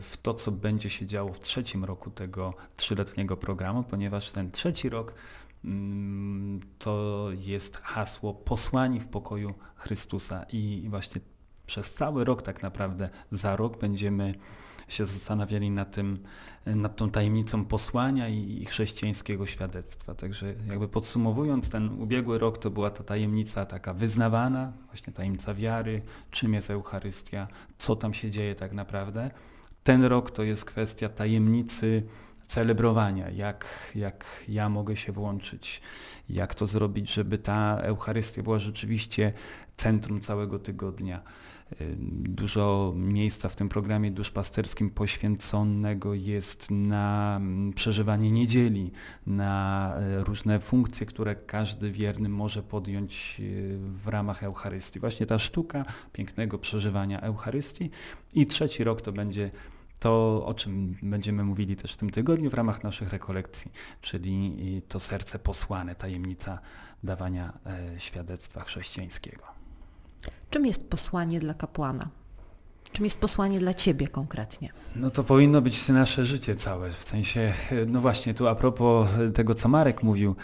w 0.02 0.18
to, 0.22 0.34
co 0.34 0.52
będzie 0.52 0.90
się 0.90 1.06
działo 1.06 1.34
w 1.34 1.40
trzecim 1.40 1.84
roku 1.84 2.12
tego 2.12 2.54
trzyletniego 2.76 3.38
programu, 3.38 3.84
ponieważ 3.84 4.32
ten 4.32 4.52
trzeci 4.52 4.90
rok 4.90 5.14
mm, 5.66 6.60
to 6.80 7.28
jest 7.34 7.78
hasło 7.78 8.34
posłani 8.34 9.00
w 9.00 9.08
pokoju 9.08 9.54
Chrystusa 9.76 10.46
i 10.52 10.88
właśnie 10.90 11.22
przez 11.66 11.94
cały 11.94 12.26
rok 12.26 12.42
tak 12.42 12.64
naprawdę 12.64 13.10
za 13.32 13.56
rok 13.56 13.80
będziemy 13.80 14.34
się 14.88 15.06
zastanawiali 15.06 15.72
nad, 15.72 15.92
tym, 15.92 16.20
nad 16.66 16.96
tą 16.96 17.10
tajemnicą 17.10 17.66
posłania 17.66 18.30
i 18.30 18.66
chrześcijańskiego 18.66 19.48
świadectwa. 19.48 20.16
Także 20.16 20.54
jakby 20.68 20.88
podsumowując, 20.88 21.70
ten 21.70 22.02
ubiegły 22.02 22.40
rok 22.40 22.58
to 22.58 22.70
była 22.72 22.90
ta 22.90 23.04
tajemnica 23.04 23.66
taka 23.66 23.94
wyznawana, 23.94 24.74
właśnie 24.86 25.14
tajemnica 25.14 25.54
wiary, 25.54 26.02
czym 26.32 26.54
jest 26.54 26.70
Eucharystia, 26.70 27.48
co 27.78 27.96
tam 27.96 28.14
się 28.14 28.32
dzieje 28.32 28.56
tak 28.56 28.74
naprawdę. 28.74 29.32
Ten 29.86 30.04
rok 30.04 30.32
to 30.32 30.44
jest 30.44 30.66
kwestia 30.66 31.10
tajemnicy 31.10 32.04
celebrowania, 32.48 33.30
jak, 33.30 33.92
jak 33.96 34.44
ja 34.48 34.70
mogę 34.70 34.96
się 34.96 35.12
włączyć, 35.12 35.82
jak 36.30 36.56
to 36.56 36.68
zrobić, 36.68 37.14
żeby 37.14 37.38
ta 37.38 37.78
Eucharystia 37.78 38.44
była 38.44 38.60
rzeczywiście 38.60 39.34
centrum 39.76 40.22
całego 40.22 40.60
tygodnia. 40.60 41.22
Dużo 42.20 42.94
miejsca 42.96 43.50
w 43.50 43.56
tym 43.56 43.70
programie 43.70 44.12
duszpasterskim 44.12 44.90
poświęconego 44.90 46.14
jest 46.14 46.72
na 46.72 47.42
przeżywanie 47.76 48.32
niedzieli, 48.32 48.92
na 49.28 49.94
e, 49.98 50.24
różne 50.24 50.60
funkcje, 50.60 51.06
które 51.06 51.36
każdy 51.36 51.92
wierny 51.92 52.30
może 52.30 52.64
podjąć 52.64 53.42
e, 53.42 53.44
w 53.78 54.08
ramach 54.08 54.44
Eucharystii. 54.44 55.00
Właśnie 55.00 55.26
ta 55.26 55.40
sztuka 55.40 55.86
pięknego 56.14 56.58
przeżywania 56.60 57.22
Eucharystii. 57.22 57.90
I 58.34 58.46
trzeci 58.46 58.84
rok 58.84 59.02
to 59.02 59.12
będzie 59.12 59.50
to, 60.00 60.44
o 60.46 60.54
czym 60.54 60.98
będziemy 61.02 61.44
mówili 61.44 61.76
też 61.76 61.94
w 61.94 61.98
tym 61.98 62.10
tygodniu 62.10 62.50
w 62.50 62.54
ramach 62.54 62.84
naszych 62.84 63.10
rekolekcji, 63.10 63.72
czyli 64.02 64.82
to 64.88 65.00
serce 65.00 65.40
posłane, 65.40 65.96
tajemnica 65.96 66.60
dawania 67.04 67.54
e, 67.66 68.00
świadectwa 68.00 68.64
chrześcijańskiego. 68.64 69.44
Czym 70.50 70.66
jest 70.66 70.90
posłanie 70.90 71.40
dla 71.40 71.54
kapłana? 71.54 72.10
Czym 72.92 73.06
jest 73.06 73.20
posłanie 73.20 73.60
dla 73.60 73.74
Ciebie 73.74 74.08
konkretnie? 74.08 74.70
No 74.96 75.10
to 75.10 75.24
powinno 75.24 75.62
być 75.62 75.90
nasze 75.90 76.26
życie 76.26 76.56
całe, 76.56 76.92
w 76.92 77.04
sensie, 77.04 77.54
no 77.88 78.02
właśnie 78.02 78.34
tu 78.34 78.48
a 78.48 78.56
propos 78.56 79.10
tego, 79.34 79.54
co 79.54 79.70
Marek 79.70 80.04
mówił, 80.04 80.36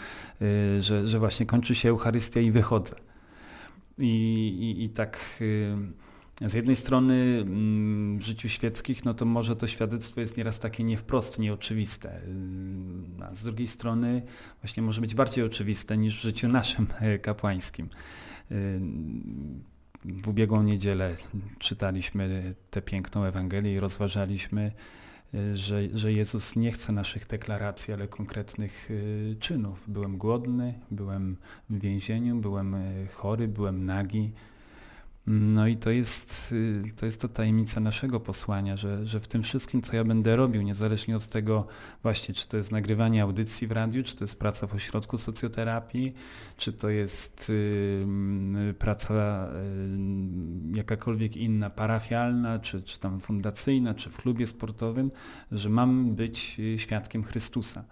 y, 0.42 0.82
że, 0.82 1.08
że 1.08 1.18
właśnie 1.18 1.46
kończy 1.46 1.74
się 1.74 1.88
Eucharystia 1.88 2.40
i 2.40 2.50
wychodzę. 2.50 2.96
I, 3.98 4.06
i, 4.08 4.84
i 4.84 4.90
tak 4.90 5.18
y, 5.40 5.76
z 6.46 6.54
jednej 6.54 6.76
strony 6.76 7.44
mm, 7.46 8.18
w 8.18 8.22
życiu 8.22 8.48
świeckich, 8.48 9.04
no 9.04 9.14
to 9.14 9.24
może 9.24 9.56
to 9.56 9.66
świadectwo 9.66 10.20
jest 10.20 10.36
nieraz 10.36 10.58
takie 10.58 10.84
nie 10.84 10.96
wprost 10.96 11.38
nieoczywiste, 11.38 12.20
y, 13.20 13.24
a 13.24 13.34
z 13.34 13.44
drugiej 13.44 13.68
strony 13.68 14.22
właśnie 14.62 14.82
może 14.82 15.00
być 15.00 15.14
bardziej 15.14 15.44
oczywiste 15.44 15.96
niż 15.96 16.18
w 16.18 16.22
życiu 16.22 16.48
naszym 16.48 16.86
kapłańskim. 17.22 17.88
W 20.04 20.28
ubiegłą 20.28 20.62
niedzielę 20.62 21.16
czytaliśmy 21.58 22.54
tę 22.70 22.82
piękną 22.82 23.24
Ewangelię 23.24 23.74
i 23.74 23.80
rozważaliśmy, 23.80 24.72
y, 25.34 25.56
że, 25.56 25.82
że 25.94 26.12
Jezus 26.12 26.56
nie 26.56 26.72
chce 26.72 26.92
naszych 26.92 27.26
deklaracji, 27.26 27.94
ale 27.94 28.08
konkretnych 28.08 28.90
y, 28.90 29.36
czynów. 29.40 29.84
Byłem 29.88 30.18
głodny, 30.18 30.74
byłem 30.90 31.36
w 31.70 31.80
więzieniu, 31.80 32.36
byłem 32.36 32.76
chory, 33.08 33.48
byłem 33.48 33.84
nagi, 33.84 34.32
no 35.26 35.66
i 35.66 35.76
to 35.76 35.90
jest, 35.90 36.52
y, 36.52 36.82
to 36.96 37.06
jest 37.06 37.20
to 37.20 37.28
tajemnica 37.28 37.80
naszego 37.80 38.20
posłania, 38.20 38.76
że, 38.76 39.06
że 39.06 39.20
w 39.20 39.28
tym 39.28 39.42
wszystkim, 39.42 39.82
co 39.82 39.96
ja 39.96 40.04
będę 40.04 40.36
robił, 40.36 40.62
niezależnie 40.62 41.16
od 41.16 41.28
tego 41.28 41.66
właśnie, 42.02 42.34
czy 42.34 42.48
to 42.48 42.56
jest 42.56 42.72
nagrywanie 42.72 43.22
audycji 43.22 43.66
w 43.66 43.72
radiu, 43.72 44.02
czy 44.02 44.16
to 44.16 44.24
jest 44.24 44.38
praca 44.38 44.66
w 44.66 44.74
ośrodku 44.74 45.18
socjoterapii, 45.18 46.14
czy 46.56 46.72
to 46.72 46.88
jest 46.88 47.50
y, 47.50 48.74
praca 48.78 49.48
y, 50.72 50.76
jakakolwiek 50.76 51.36
inna, 51.36 51.70
parafialna, 51.70 52.58
czy, 52.58 52.82
czy 52.82 53.00
tam 53.00 53.20
fundacyjna, 53.20 53.94
czy 53.94 54.10
w 54.10 54.16
klubie 54.16 54.46
sportowym, 54.46 55.10
że 55.52 55.68
mam 55.68 56.14
być 56.14 56.56
y, 56.60 56.78
świadkiem 56.78 57.24
Chrystusa. 57.24 57.84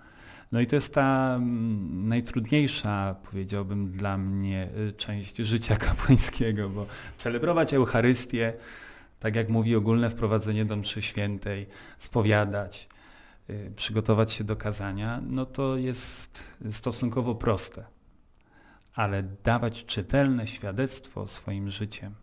No 0.52 0.60
i 0.60 0.66
to 0.66 0.76
jest 0.76 0.94
ta 0.94 1.34
mm, 1.36 2.08
najtrudniejsza, 2.08 3.16
powiedziałbym, 3.30 3.92
dla 3.92 4.18
mnie 4.18 4.68
y, 4.88 4.92
część 4.92 5.36
życia 5.36 5.76
kapłańskiego, 5.86 6.68
bo 6.68 6.86
celebrować 7.16 7.74
Eucharystię, 7.74 8.52
tak 9.20 9.36
jak 9.36 9.48
mówi 9.48 9.76
ogólne 9.76 10.10
wprowadzenie 10.10 10.64
do 10.64 10.76
mszy 10.76 11.02
świętej, 11.02 11.66
spowiadać, 11.98 12.88
y, 13.50 13.72
przygotować 13.76 14.32
się 14.32 14.44
do 14.44 14.56
kazania, 14.56 15.20
no 15.26 15.46
to 15.46 15.76
jest 15.76 16.54
stosunkowo 16.70 17.34
proste. 17.34 17.84
Ale 18.94 19.22
dawać 19.22 19.84
czytelne 19.84 20.46
świadectwo 20.46 21.26
swoim 21.26 21.70
życiem, 21.70 22.14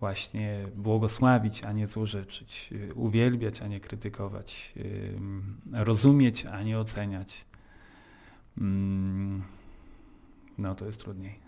właśnie 0.00 0.68
błogosławić, 0.76 1.64
a 1.64 1.72
nie 1.72 1.86
złorzeczyć, 1.86 2.68
y, 2.72 2.94
uwielbiać, 2.94 3.62
a 3.62 3.66
nie 3.66 3.80
krytykować, 3.80 4.72
y, 4.76 5.18
rozumieć, 5.72 6.46
a 6.46 6.62
nie 6.62 6.78
oceniać. 6.78 7.44
Mm, 8.58 9.42
no 10.58 10.74
to 10.74 10.86
jest 10.86 11.00
trudniej. 11.00 11.38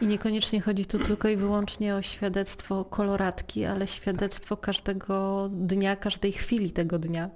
I 0.00 0.06
niekoniecznie 0.06 0.60
chodzi 0.60 0.86
tu 0.86 0.98
tylko 0.98 1.28
i 1.28 1.36
wyłącznie 1.36 1.94
o 1.94 2.02
świadectwo 2.02 2.84
koloratki, 2.84 3.64
ale 3.64 3.86
świadectwo 3.86 4.56
każdego 4.56 5.48
dnia, 5.52 5.96
każdej 5.96 6.32
chwili 6.32 6.70
tego 6.70 6.98
dnia. 6.98 7.30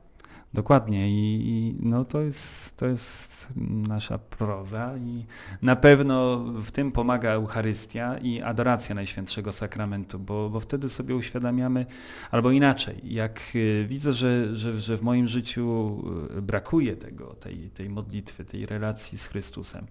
Dokładnie. 0.55 1.11
I, 1.11 1.49
i, 1.49 1.77
no 1.81 2.05
to 2.05 2.21
jest, 2.21 2.77
to 2.77 2.87
jest 2.87 3.49
nasza 3.89 4.19
proza 4.19 4.97
i 4.97 5.27
na 5.63 5.77
pewno 5.77 6.39
w 6.39 6.71
tym 6.71 6.93
pomaga 6.93 7.31
Eucharystia 7.31 8.19
i 8.19 8.41
adoracja 8.41 8.95
Najświętszego 8.95 9.53
Sakramentu, 9.53 10.19
bo, 10.19 10.51
bo 10.51 10.61
wtedy 10.61 10.89
sobie 10.89 11.17
uświadamiamy, 11.17 11.87
albo 12.31 12.51
inaczej, 12.51 13.01
jak 13.05 13.41
y, 13.55 13.87
widzę, 13.89 14.13
że, 14.13 14.57
że, 14.57 14.81
że 14.81 14.97
w 14.97 15.03
moim 15.03 15.27
życiu 15.27 15.97
y, 16.39 16.43
brakuje 16.43 16.97
tego, 16.97 17.27
tej, 17.27 17.71
tej 17.71 17.89
modlitwy, 17.91 18.45
tej 18.45 18.67
relacji 18.67 19.19
z 19.19 19.27
Chrystusem, 19.27 19.87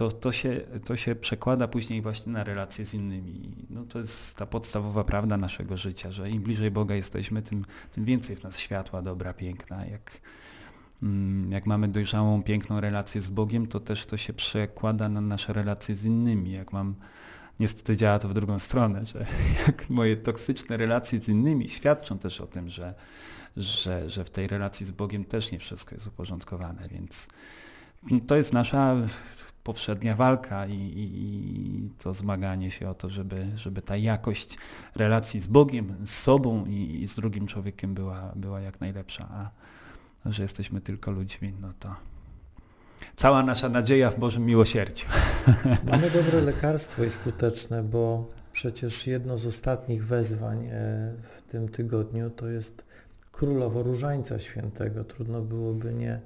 to, 0.00 0.10
to, 0.10 0.32
się, 0.32 0.60
to 0.84 0.96
się 0.96 1.14
przekłada 1.14 1.68
później 1.68 2.02
właśnie 2.02 2.32
na 2.32 2.44
relacje 2.44 2.84
z 2.84 2.94
innymi. 2.94 3.52
No 3.70 3.84
to 3.84 3.98
jest 3.98 4.36
ta 4.36 4.46
podstawowa 4.46 5.04
prawda 5.04 5.36
naszego 5.36 5.76
życia, 5.76 6.12
że 6.12 6.30
im 6.30 6.42
bliżej 6.42 6.70
Boga 6.70 6.94
jesteśmy, 6.94 7.42
tym, 7.42 7.64
tym 7.92 8.04
więcej 8.04 8.36
w 8.36 8.42
nas 8.42 8.58
światła, 8.58 9.02
dobra, 9.02 9.34
piękna. 9.34 9.86
Jak, 9.86 10.20
mm, 11.02 11.52
jak 11.52 11.66
mamy 11.66 11.88
dojrzałą, 11.88 12.42
piękną 12.42 12.80
relację 12.80 13.20
z 13.20 13.28
Bogiem, 13.28 13.66
to 13.66 13.80
też 13.80 14.06
to 14.06 14.16
się 14.16 14.32
przekłada 14.32 15.08
na 15.08 15.20
nasze 15.20 15.52
relacje 15.52 15.94
z 15.94 16.04
innymi. 16.04 16.52
Jak 16.52 16.72
mam, 16.72 16.94
niestety 17.60 17.96
działa 17.96 18.18
to 18.18 18.28
w 18.28 18.34
drugą 18.34 18.58
stronę, 18.58 19.04
że 19.04 19.26
jak 19.66 19.90
moje 19.90 20.16
toksyczne 20.16 20.76
relacje 20.76 21.18
z 21.18 21.28
innymi 21.28 21.68
świadczą 21.68 22.18
też 22.18 22.40
o 22.40 22.46
tym, 22.46 22.68
że, 22.68 22.94
że, 23.56 24.10
że 24.10 24.24
w 24.24 24.30
tej 24.30 24.46
relacji 24.46 24.86
z 24.86 24.90
Bogiem 24.90 25.24
też 25.24 25.52
nie 25.52 25.58
wszystko 25.58 25.94
jest 25.94 26.06
uporządkowane, 26.06 26.88
więc 26.88 27.28
to 28.26 28.36
jest 28.36 28.52
nasza 28.52 28.96
powszednia 29.64 30.16
walka 30.16 30.66
i, 30.66 30.74
i, 30.74 31.24
i, 31.24 31.90
to 32.02 32.14
zmaganie 32.14 32.70
się 32.70 32.90
o 32.90 32.94
to, 32.94 33.10
żeby, 33.10 33.46
żeby 33.56 33.82
ta 33.82 33.96
jakość 33.96 34.58
relacji 34.94 35.40
z 35.40 35.46
Bogiem, 35.46 35.96
z 36.04 36.14
sobą 36.14 36.66
i, 36.66 37.02
i 37.02 37.08
z 37.08 37.14
drugim 37.14 37.46
człowiekiem 37.46 37.94
była, 37.94 38.32
była 38.36 38.60
jak 38.60 38.80
najlepsza. 38.80 39.28
A, 39.32 39.50
że 40.30 40.42
jesteśmy 40.42 40.80
tylko 40.80 41.10
ludźmi, 41.10 41.54
no 41.60 41.72
to 41.78 41.94
cała 43.16 43.42
nasza 43.42 43.68
nadzieja 43.68 44.10
w 44.10 44.18
Bożym 44.18 44.46
miłosierdziu. 44.46 45.06
Mamy 45.90 46.10
dobre 46.10 46.40
lekarstwo 46.40 47.04
i 47.04 47.10
skuteczne, 47.10 47.82
bo 47.82 48.30
przecież 48.52 49.06
jedno 49.06 49.38
z 49.38 49.46
ostatnich 49.46 50.06
wezwań 50.06 50.66
e, 50.66 50.70
w 51.22 51.50
tym 51.50 51.68
tygodniu 51.68 52.30
to 52.30 52.48
jest 52.48 52.84
Królowo 53.32 53.82
Różańca 53.82 54.38
Świętego. 54.38 55.04
Trudno 55.04 55.40
byłoby 55.40 55.94
nie 55.94 56.20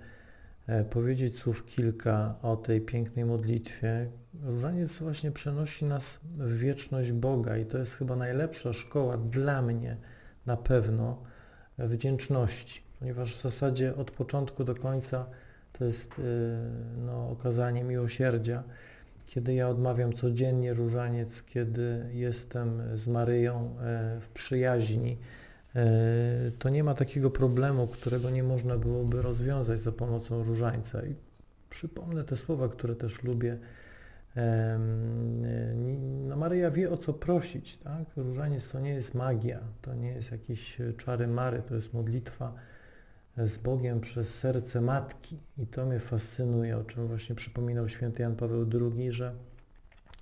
powiedzieć 0.91 1.39
słów 1.39 1.67
kilka 1.67 2.35
o 2.43 2.57
tej 2.57 2.81
pięknej 2.81 3.25
modlitwie. 3.25 4.11
Różaniec 4.43 4.99
właśnie 4.99 5.33
przenosi 5.33 5.85
nas 5.85 6.21
w 6.23 6.59
wieczność 6.59 7.13
Boga 7.13 7.57
i 7.57 7.67
to 7.67 7.79
jest 7.79 7.95
chyba 7.95 8.17
najlepsza 8.17 8.73
szkoła 8.73 9.17
dla 9.17 9.63
mnie 9.63 9.97
na 10.47 10.57
pewno 10.57 11.23
wdzięczności, 11.79 12.83
ponieważ 12.99 13.35
w 13.37 13.43
zasadzie 13.43 13.97
od 13.97 14.11
początku 14.11 14.65
do 14.65 14.75
końca 14.75 15.27
to 15.73 15.85
jest 15.85 16.11
e, 16.13 16.23
no, 17.07 17.31
okazanie 17.31 17.85
miłosierdzia. 17.85 18.63
Kiedy 19.27 19.55
ja 19.55 19.69
odmawiam 19.69 20.13
codziennie 20.13 20.73
różaniec, 20.73 21.43
kiedy 21.43 22.11
jestem 22.13 22.83
z 22.95 23.09
Maryją 23.09 23.77
e, 23.81 24.21
w 24.21 24.29
przyjaźni, 24.29 25.13
e, 25.13 25.44
to 26.59 26.69
nie 26.69 26.85
ma 26.85 26.95
takiego 26.95 27.31
problemu, 27.31 27.87
którego 27.87 28.31
nie 28.31 28.43
można 28.43 28.79
byłoby 28.79 29.23
rozwiązać 29.23 29.79
za 29.79 29.93
pomocą 29.93 30.45
różańca. 30.45 31.07
I 31.07 31.15
przypomnę 31.71 32.25
te 32.25 32.37
słowa, 32.37 32.69
które 32.69 32.95
też 32.97 33.23
lubię. 33.23 33.59
No 36.29 36.37
Maryja 36.37 36.71
wie 36.71 36.91
o 36.91 36.97
co 36.97 37.13
prosić, 37.13 37.77
tak? 37.77 38.05
Różaniec 38.17 38.69
to 38.69 38.81
nie 38.81 38.95
jest 38.95 39.15
magia, 39.15 39.61
to 39.83 39.95
nie 39.95 40.13
jest 40.13 40.33
jakieś 40.33 40.79
czary 40.97 41.27
mary, 41.27 41.63
to 41.69 41.75
jest 41.75 41.95
modlitwa 41.95 42.55
z 43.37 43.59
Bogiem 43.59 44.01
przez 44.01 44.35
serce 44.35 44.81
matki. 44.81 45.39
I 45.59 45.67
to 45.67 45.87
mnie 45.87 45.99
fascynuje, 46.01 46.77
o 46.79 46.85
czym 46.85 47.07
właśnie 47.07 47.35
przypominał 47.35 47.89
święty 47.89 48.23
Jan 48.23 48.37
Paweł 48.37 48.67
II, 48.81 49.13
że 49.13 49.35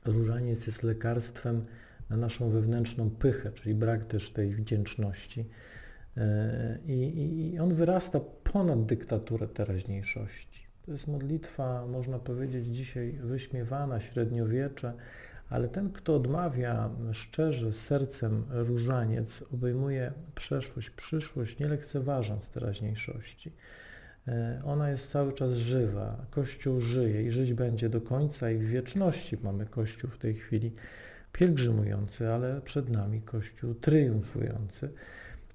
różaniec 0.04 0.66
jest 0.66 0.82
lekarstwem 0.82 1.64
na 2.12 2.18
naszą 2.18 2.50
wewnętrzną 2.50 3.10
pychę, 3.10 3.52
czyli 3.52 3.74
brak 3.74 4.04
też 4.04 4.30
tej 4.30 4.54
wdzięczności. 4.54 5.48
E, 6.16 6.78
I, 6.86 7.52
I, 7.54 7.58
on 7.58 7.74
wyrasta 7.74 8.20
ponad 8.52 8.86
dyktaturę 8.86 9.48
teraźniejszości. 9.48 10.66
To 10.86 10.92
jest 10.92 11.08
modlitwa, 11.08 11.86
można 11.86 12.18
powiedzieć, 12.18 12.66
dzisiaj 12.66 13.12
wyśmiewana, 13.12 14.00
średniowiecze, 14.00 14.92
ale 15.50 15.68
ten, 15.68 15.90
kto 15.90 16.16
odmawia 16.16 16.90
szczerze, 17.12 17.72
sercem 17.72 18.44
różaniec, 18.50 19.44
obejmuje 19.54 20.12
przeszłość, 20.34 20.90
przyszłość, 20.90 21.58
nie 21.58 21.68
lekceważąc 21.68 22.48
teraźniejszości. 22.48 23.52
E, 24.28 24.60
ona 24.64 24.90
jest 24.90 25.10
cały 25.10 25.32
czas 25.32 25.54
żywa, 25.54 26.26
Kościół 26.30 26.80
żyje 26.80 27.22
i 27.22 27.30
żyć 27.30 27.54
będzie 27.54 27.88
do 27.88 28.00
końca 28.00 28.50
i 28.50 28.58
w 28.58 28.66
wieczności 28.66 29.38
mamy 29.42 29.66
Kościół 29.66 30.10
w 30.10 30.18
tej 30.18 30.34
chwili 30.34 30.72
pielgrzymujący, 31.32 32.32
ale 32.32 32.60
przed 32.60 32.88
nami 32.90 33.22
Kościół 33.22 33.74
triumfujący. 33.74 34.92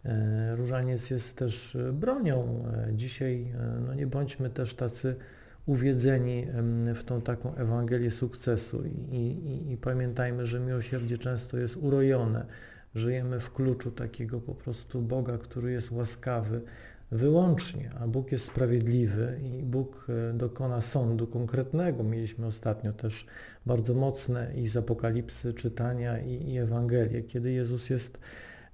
E, 0.06 0.56
różaniec 0.56 1.10
jest 1.10 1.36
też 1.36 1.78
bronią. 1.94 2.66
E, 2.74 2.94
dzisiaj 2.96 3.54
no 3.86 3.94
nie 3.94 4.08
bądźmy 4.08 4.50
też 4.50 4.74
tacy 4.74 5.16
uwiedzeni 5.66 6.48
w 6.96 7.04
tą 7.04 7.22
taką 7.22 7.56
Ewangelię 7.56 8.12
sukcesu 8.12 8.84
I, 8.86 9.16
i, 9.16 9.72
i 9.72 9.78
pamiętajmy, 9.78 10.46
że 10.46 10.60
miłosierdzie 10.60 11.18
często 11.18 11.58
jest 11.58 11.78
urojone. 11.78 12.46
Żyjemy 12.96 13.40
w 13.40 13.54
kluczu 13.54 13.92
takiego 13.92 14.42
po 14.42 14.56
prostu 14.56 15.02
Boga, 15.02 15.38
który 15.38 15.72
jest 15.72 15.92
łaskawy 15.92 16.62
wyłącznie, 17.12 17.92
a 18.00 18.08
Bóg 18.08 18.32
jest 18.32 18.46
sprawiedliwy 18.46 19.40
i 19.44 19.64
Bóg 19.64 20.08
e, 20.10 20.34
dokona 20.34 20.82
sądu 20.82 21.28
konkretnego. 21.28 22.04
Mieliśmy 22.04 22.46
ostatnio 22.46 22.94
też 22.94 23.26
bardzo 23.66 23.94
mocne 23.94 24.52
i 24.56 24.68
z 24.68 24.78
Apokalipsy 24.78 25.54
czytania 25.54 26.20
i, 26.20 26.50
i 26.50 26.58
Ewangelię, 26.58 27.24
kiedy 27.24 27.52
Jezus 27.52 27.90
jest 27.90 28.20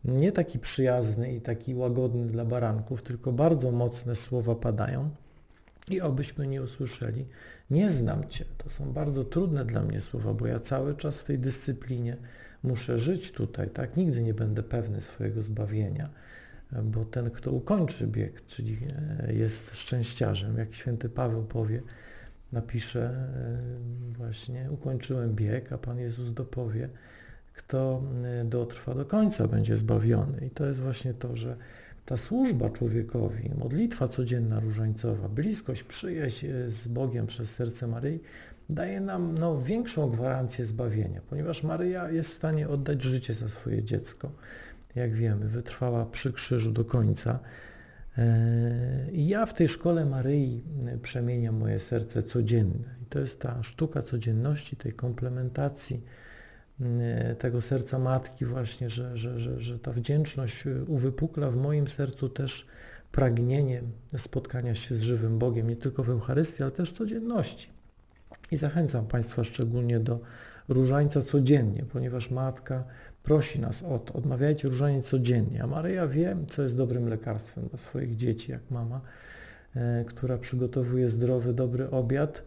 nie 0.05 0.31
taki 0.31 0.59
przyjazny 0.59 1.33
i 1.33 1.41
taki 1.41 1.75
łagodny 1.75 2.25
dla 2.25 2.45
baranków, 2.45 3.03
tylko 3.03 3.31
bardzo 3.31 3.71
mocne 3.71 4.15
słowa 4.15 4.55
padają 4.55 5.09
i 5.89 6.01
obyśmy 6.01 6.47
nie 6.47 6.61
usłyszeli, 6.61 7.25
nie 7.69 7.89
znam 7.89 8.29
Cię. 8.29 8.45
To 8.57 8.69
są 8.69 8.93
bardzo 8.93 9.23
trudne 9.23 9.65
dla 9.65 9.83
mnie 9.83 10.01
słowa, 10.01 10.33
bo 10.33 10.47
ja 10.47 10.59
cały 10.59 10.95
czas 10.95 11.19
w 11.19 11.25
tej 11.25 11.39
dyscyplinie 11.39 12.17
muszę 12.63 12.99
żyć 12.99 13.31
tutaj, 13.31 13.69
tak? 13.69 13.97
Nigdy 13.97 14.21
nie 14.21 14.33
będę 14.33 14.63
pewny 14.63 15.01
swojego 15.01 15.41
zbawienia, 15.41 16.09
bo 16.83 17.05
ten, 17.05 17.29
kto 17.29 17.51
ukończy 17.51 18.07
bieg, 18.07 18.45
czyli 18.45 18.77
e, 19.19 19.33
jest 19.33 19.75
szczęściarzem, 19.75 20.57
jak 20.57 20.73
święty 20.73 21.09
Paweł 21.09 21.43
powie, 21.43 21.81
napisze 22.51 23.01
e, 23.03 24.17
właśnie, 24.17 24.67
ukończyłem 24.71 25.36
bieg, 25.36 25.71
a 25.71 25.77
Pan 25.77 25.99
Jezus 25.99 26.33
dopowie, 26.33 26.89
kto 27.53 28.03
e, 28.23 28.43
dotrwa 28.43 28.95
do 28.95 29.05
końca, 29.05 29.47
będzie 29.47 29.75
zbawiony. 29.75 30.45
I 30.45 30.49
to 30.49 30.65
jest 30.65 30.79
właśnie 30.79 31.13
to, 31.13 31.36
że 31.36 31.57
ta 32.05 32.17
służba 32.17 32.69
człowiekowi, 32.69 33.51
modlitwa 33.57 34.07
codzienna 34.07 34.59
różańcowa, 34.59 35.29
bliskość, 35.29 35.83
przyjaźń 35.83 36.47
z 36.67 36.88
Bogiem 36.88 37.27
przez 37.27 37.55
serce 37.55 37.88
Maryi 37.88 38.19
daje 38.69 39.01
nam 39.01 39.38
no, 39.38 39.62
większą 39.62 40.09
gwarancję 40.09 40.65
zbawienia, 40.65 41.21
ponieważ 41.29 41.63
Maryja 41.63 42.09
jest 42.09 42.29
w 42.29 42.33
stanie 42.33 42.69
oddać 42.69 43.01
życie 43.01 43.33
za 43.33 43.49
swoje 43.49 43.83
dziecko. 43.83 44.31
Jak 44.95 45.13
wiemy, 45.13 45.47
wytrwała 45.47 46.06
przy 46.06 46.34
krzyżu 46.34 46.71
do 46.71 46.86
końca. 46.86 47.39
E, 48.17 49.08
ja 49.13 49.45
w 49.45 49.53
tej 49.53 49.67
szkole 49.69 50.06
Maryi 50.06 50.63
e, 50.86 50.97
przemieniam 50.97 51.56
moje 51.56 51.79
serce 51.79 52.23
codzienne. 52.23 52.95
I 53.01 53.06
to 53.06 53.19
jest 53.19 53.41
ta 53.41 53.63
sztuka 53.63 54.01
codzienności, 54.01 54.75
tej 54.75 54.93
komplementacji, 54.93 56.03
E, 56.82 57.36
tego 57.36 57.62
serca 57.62 57.99
matki 57.99 58.45
właśnie, 58.45 58.89
że, 58.89 59.17
że, 59.17 59.39
że, 59.39 59.60
że 59.60 59.79
ta 59.79 59.91
wdzięczność 59.91 60.63
uwypukla 60.88 61.51
w 61.51 61.56
moim 61.58 61.88
sercu 61.88 62.29
też 62.29 62.67
pragnienie 63.12 63.82
spotkania 64.17 64.75
się 64.75 64.95
z 64.95 65.01
żywym 65.01 65.39
Bogiem, 65.39 65.69
nie 65.69 65.75
tylko 65.75 66.03
w 66.03 66.10
Eucharystii, 66.10 66.63
ale 66.63 66.71
też 66.71 66.89
w 66.89 66.97
codzienności. 66.97 67.69
I 68.51 68.58
zachęcam 68.58 69.08
Państwa 69.08 69.43
szczególnie 69.43 69.99
do 69.99 70.19
różańca 70.69 71.21
codziennie, 71.21 71.84
ponieważ 71.93 72.32
Matka 72.32 72.84
prosi 73.23 73.59
nas 73.59 73.83
o 73.83 73.99
to, 73.99 74.13
odmawiajcie 74.13 74.69
różanie 74.69 75.01
codziennie, 75.01 75.63
a 75.63 75.67
Maryja 75.67 76.07
wie, 76.07 76.38
co 76.47 76.62
jest 76.63 76.77
dobrym 76.77 77.07
lekarstwem 77.09 77.67
dla 77.67 77.77
swoich 77.77 78.15
dzieci, 78.15 78.51
jak 78.51 78.71
mama, 78.71 79.01
e, 79.75 80.05
która 80.07 80.38
przygotowuje 80.38 81.09
zdrowy, 81.09 81.53
dobry 81.53 81.89
obiad, 81.89 82.43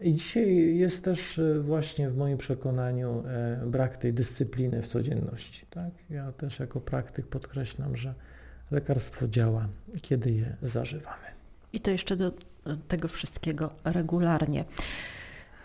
i 0.00 0.14
dzisiaj 0.14 0.76
jest 0.76 1.04
też 1.04 1.38
e, 1.38 1.60
właśnie 1.60 2.10
w 2.10 2.16
moim 2.16 2.38
przekonaniu 2.38 3.24
e, 3.26 3.66
brak 3.66 3.96
tej 3.96 4.12
dyscypliny 4.12 4.82
w 4.82 4.88
codzienności. 4.88 5.66
Tak? 5.70 5.90
Ja 6.10 6.32
też 6.32 6.60
jako 6.60 6.80
praktyk 6.80 7.26
podkreślam, 7.26 7.96
że 7.96 8.14
lekarstwo 8.70 9.28
działa, 9.28 9.68
kiedy 10.02 10.30
je 10.30 10.56
zażywamy. 10.62 11.26
I 11.72 11.80
to 11.80 11.90
jeszcze 11.90 12.16
do 12.16 12.32
tego 12.88 13.08
wszystkiego 13.08 13.70
regularnie. 13.84 14.64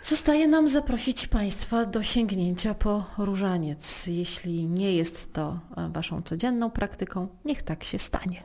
Zostaje 0.06 0.48
nam 0.48 0.68
zaprosić 0.68 1.28
Państwa 1.28 1.86
do 1.86 2.04
sięgnięcia 2.04 2.74
po 2.74 3.06
różaniec. 3.18 4.08
Jeśli 4.08 4.65
nie 4.65 4.96
jest 4.96 5.34
to 5.34 5.60
Waszą 5.89 6.22
codzienną 6.22 6.72
praktyką, 6.72 7.28
niech 7.46 7.63
tak 7.63 7.84
się 7.84 8.00
stanie. 8.00 8.44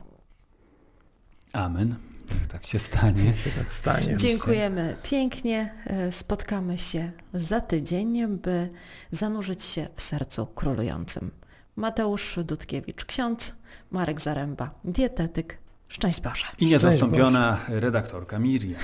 Amen. 1.53 1.95
Niech 2.31 2.47
tak 2.47 2.65
się 2.65 2.79
stanie. 2.79 3.23
Niech 3.23 3.39
się 3.39 3.49
tak 3.49 3.73
stanie. 3.73 4.17
Dziękujemy 4.17 4.97
pięknie. 5.03 5.73
E, 5.85 6.11
spotkamy 6.11 6.77
się 6.77 7.11
za 7.33 7.61
tydzień, 7.61 8.27
by 8.27 8.69
zanurzyć 9.11 9.63
się 9.63 9.87
w 9.95 10.01
sercu 10.01 10.45
królującym. 10.45 11.31
Mateusz 11.75 12.39
Dudkiewicz, 12.43 13.05
ksiądz, 13.05 13.55
Marek 13.91 14.21
Zaręba, 14.21 14.71
dietetyk. 14.85 15.57
Szczęść 15.87 16.21
Boże. 16.21 16.45
I 16.59 16.65
niezastąpiona 16.65 17.57
redaktorka 17.67 18.39
Miriam. 18.39 18.81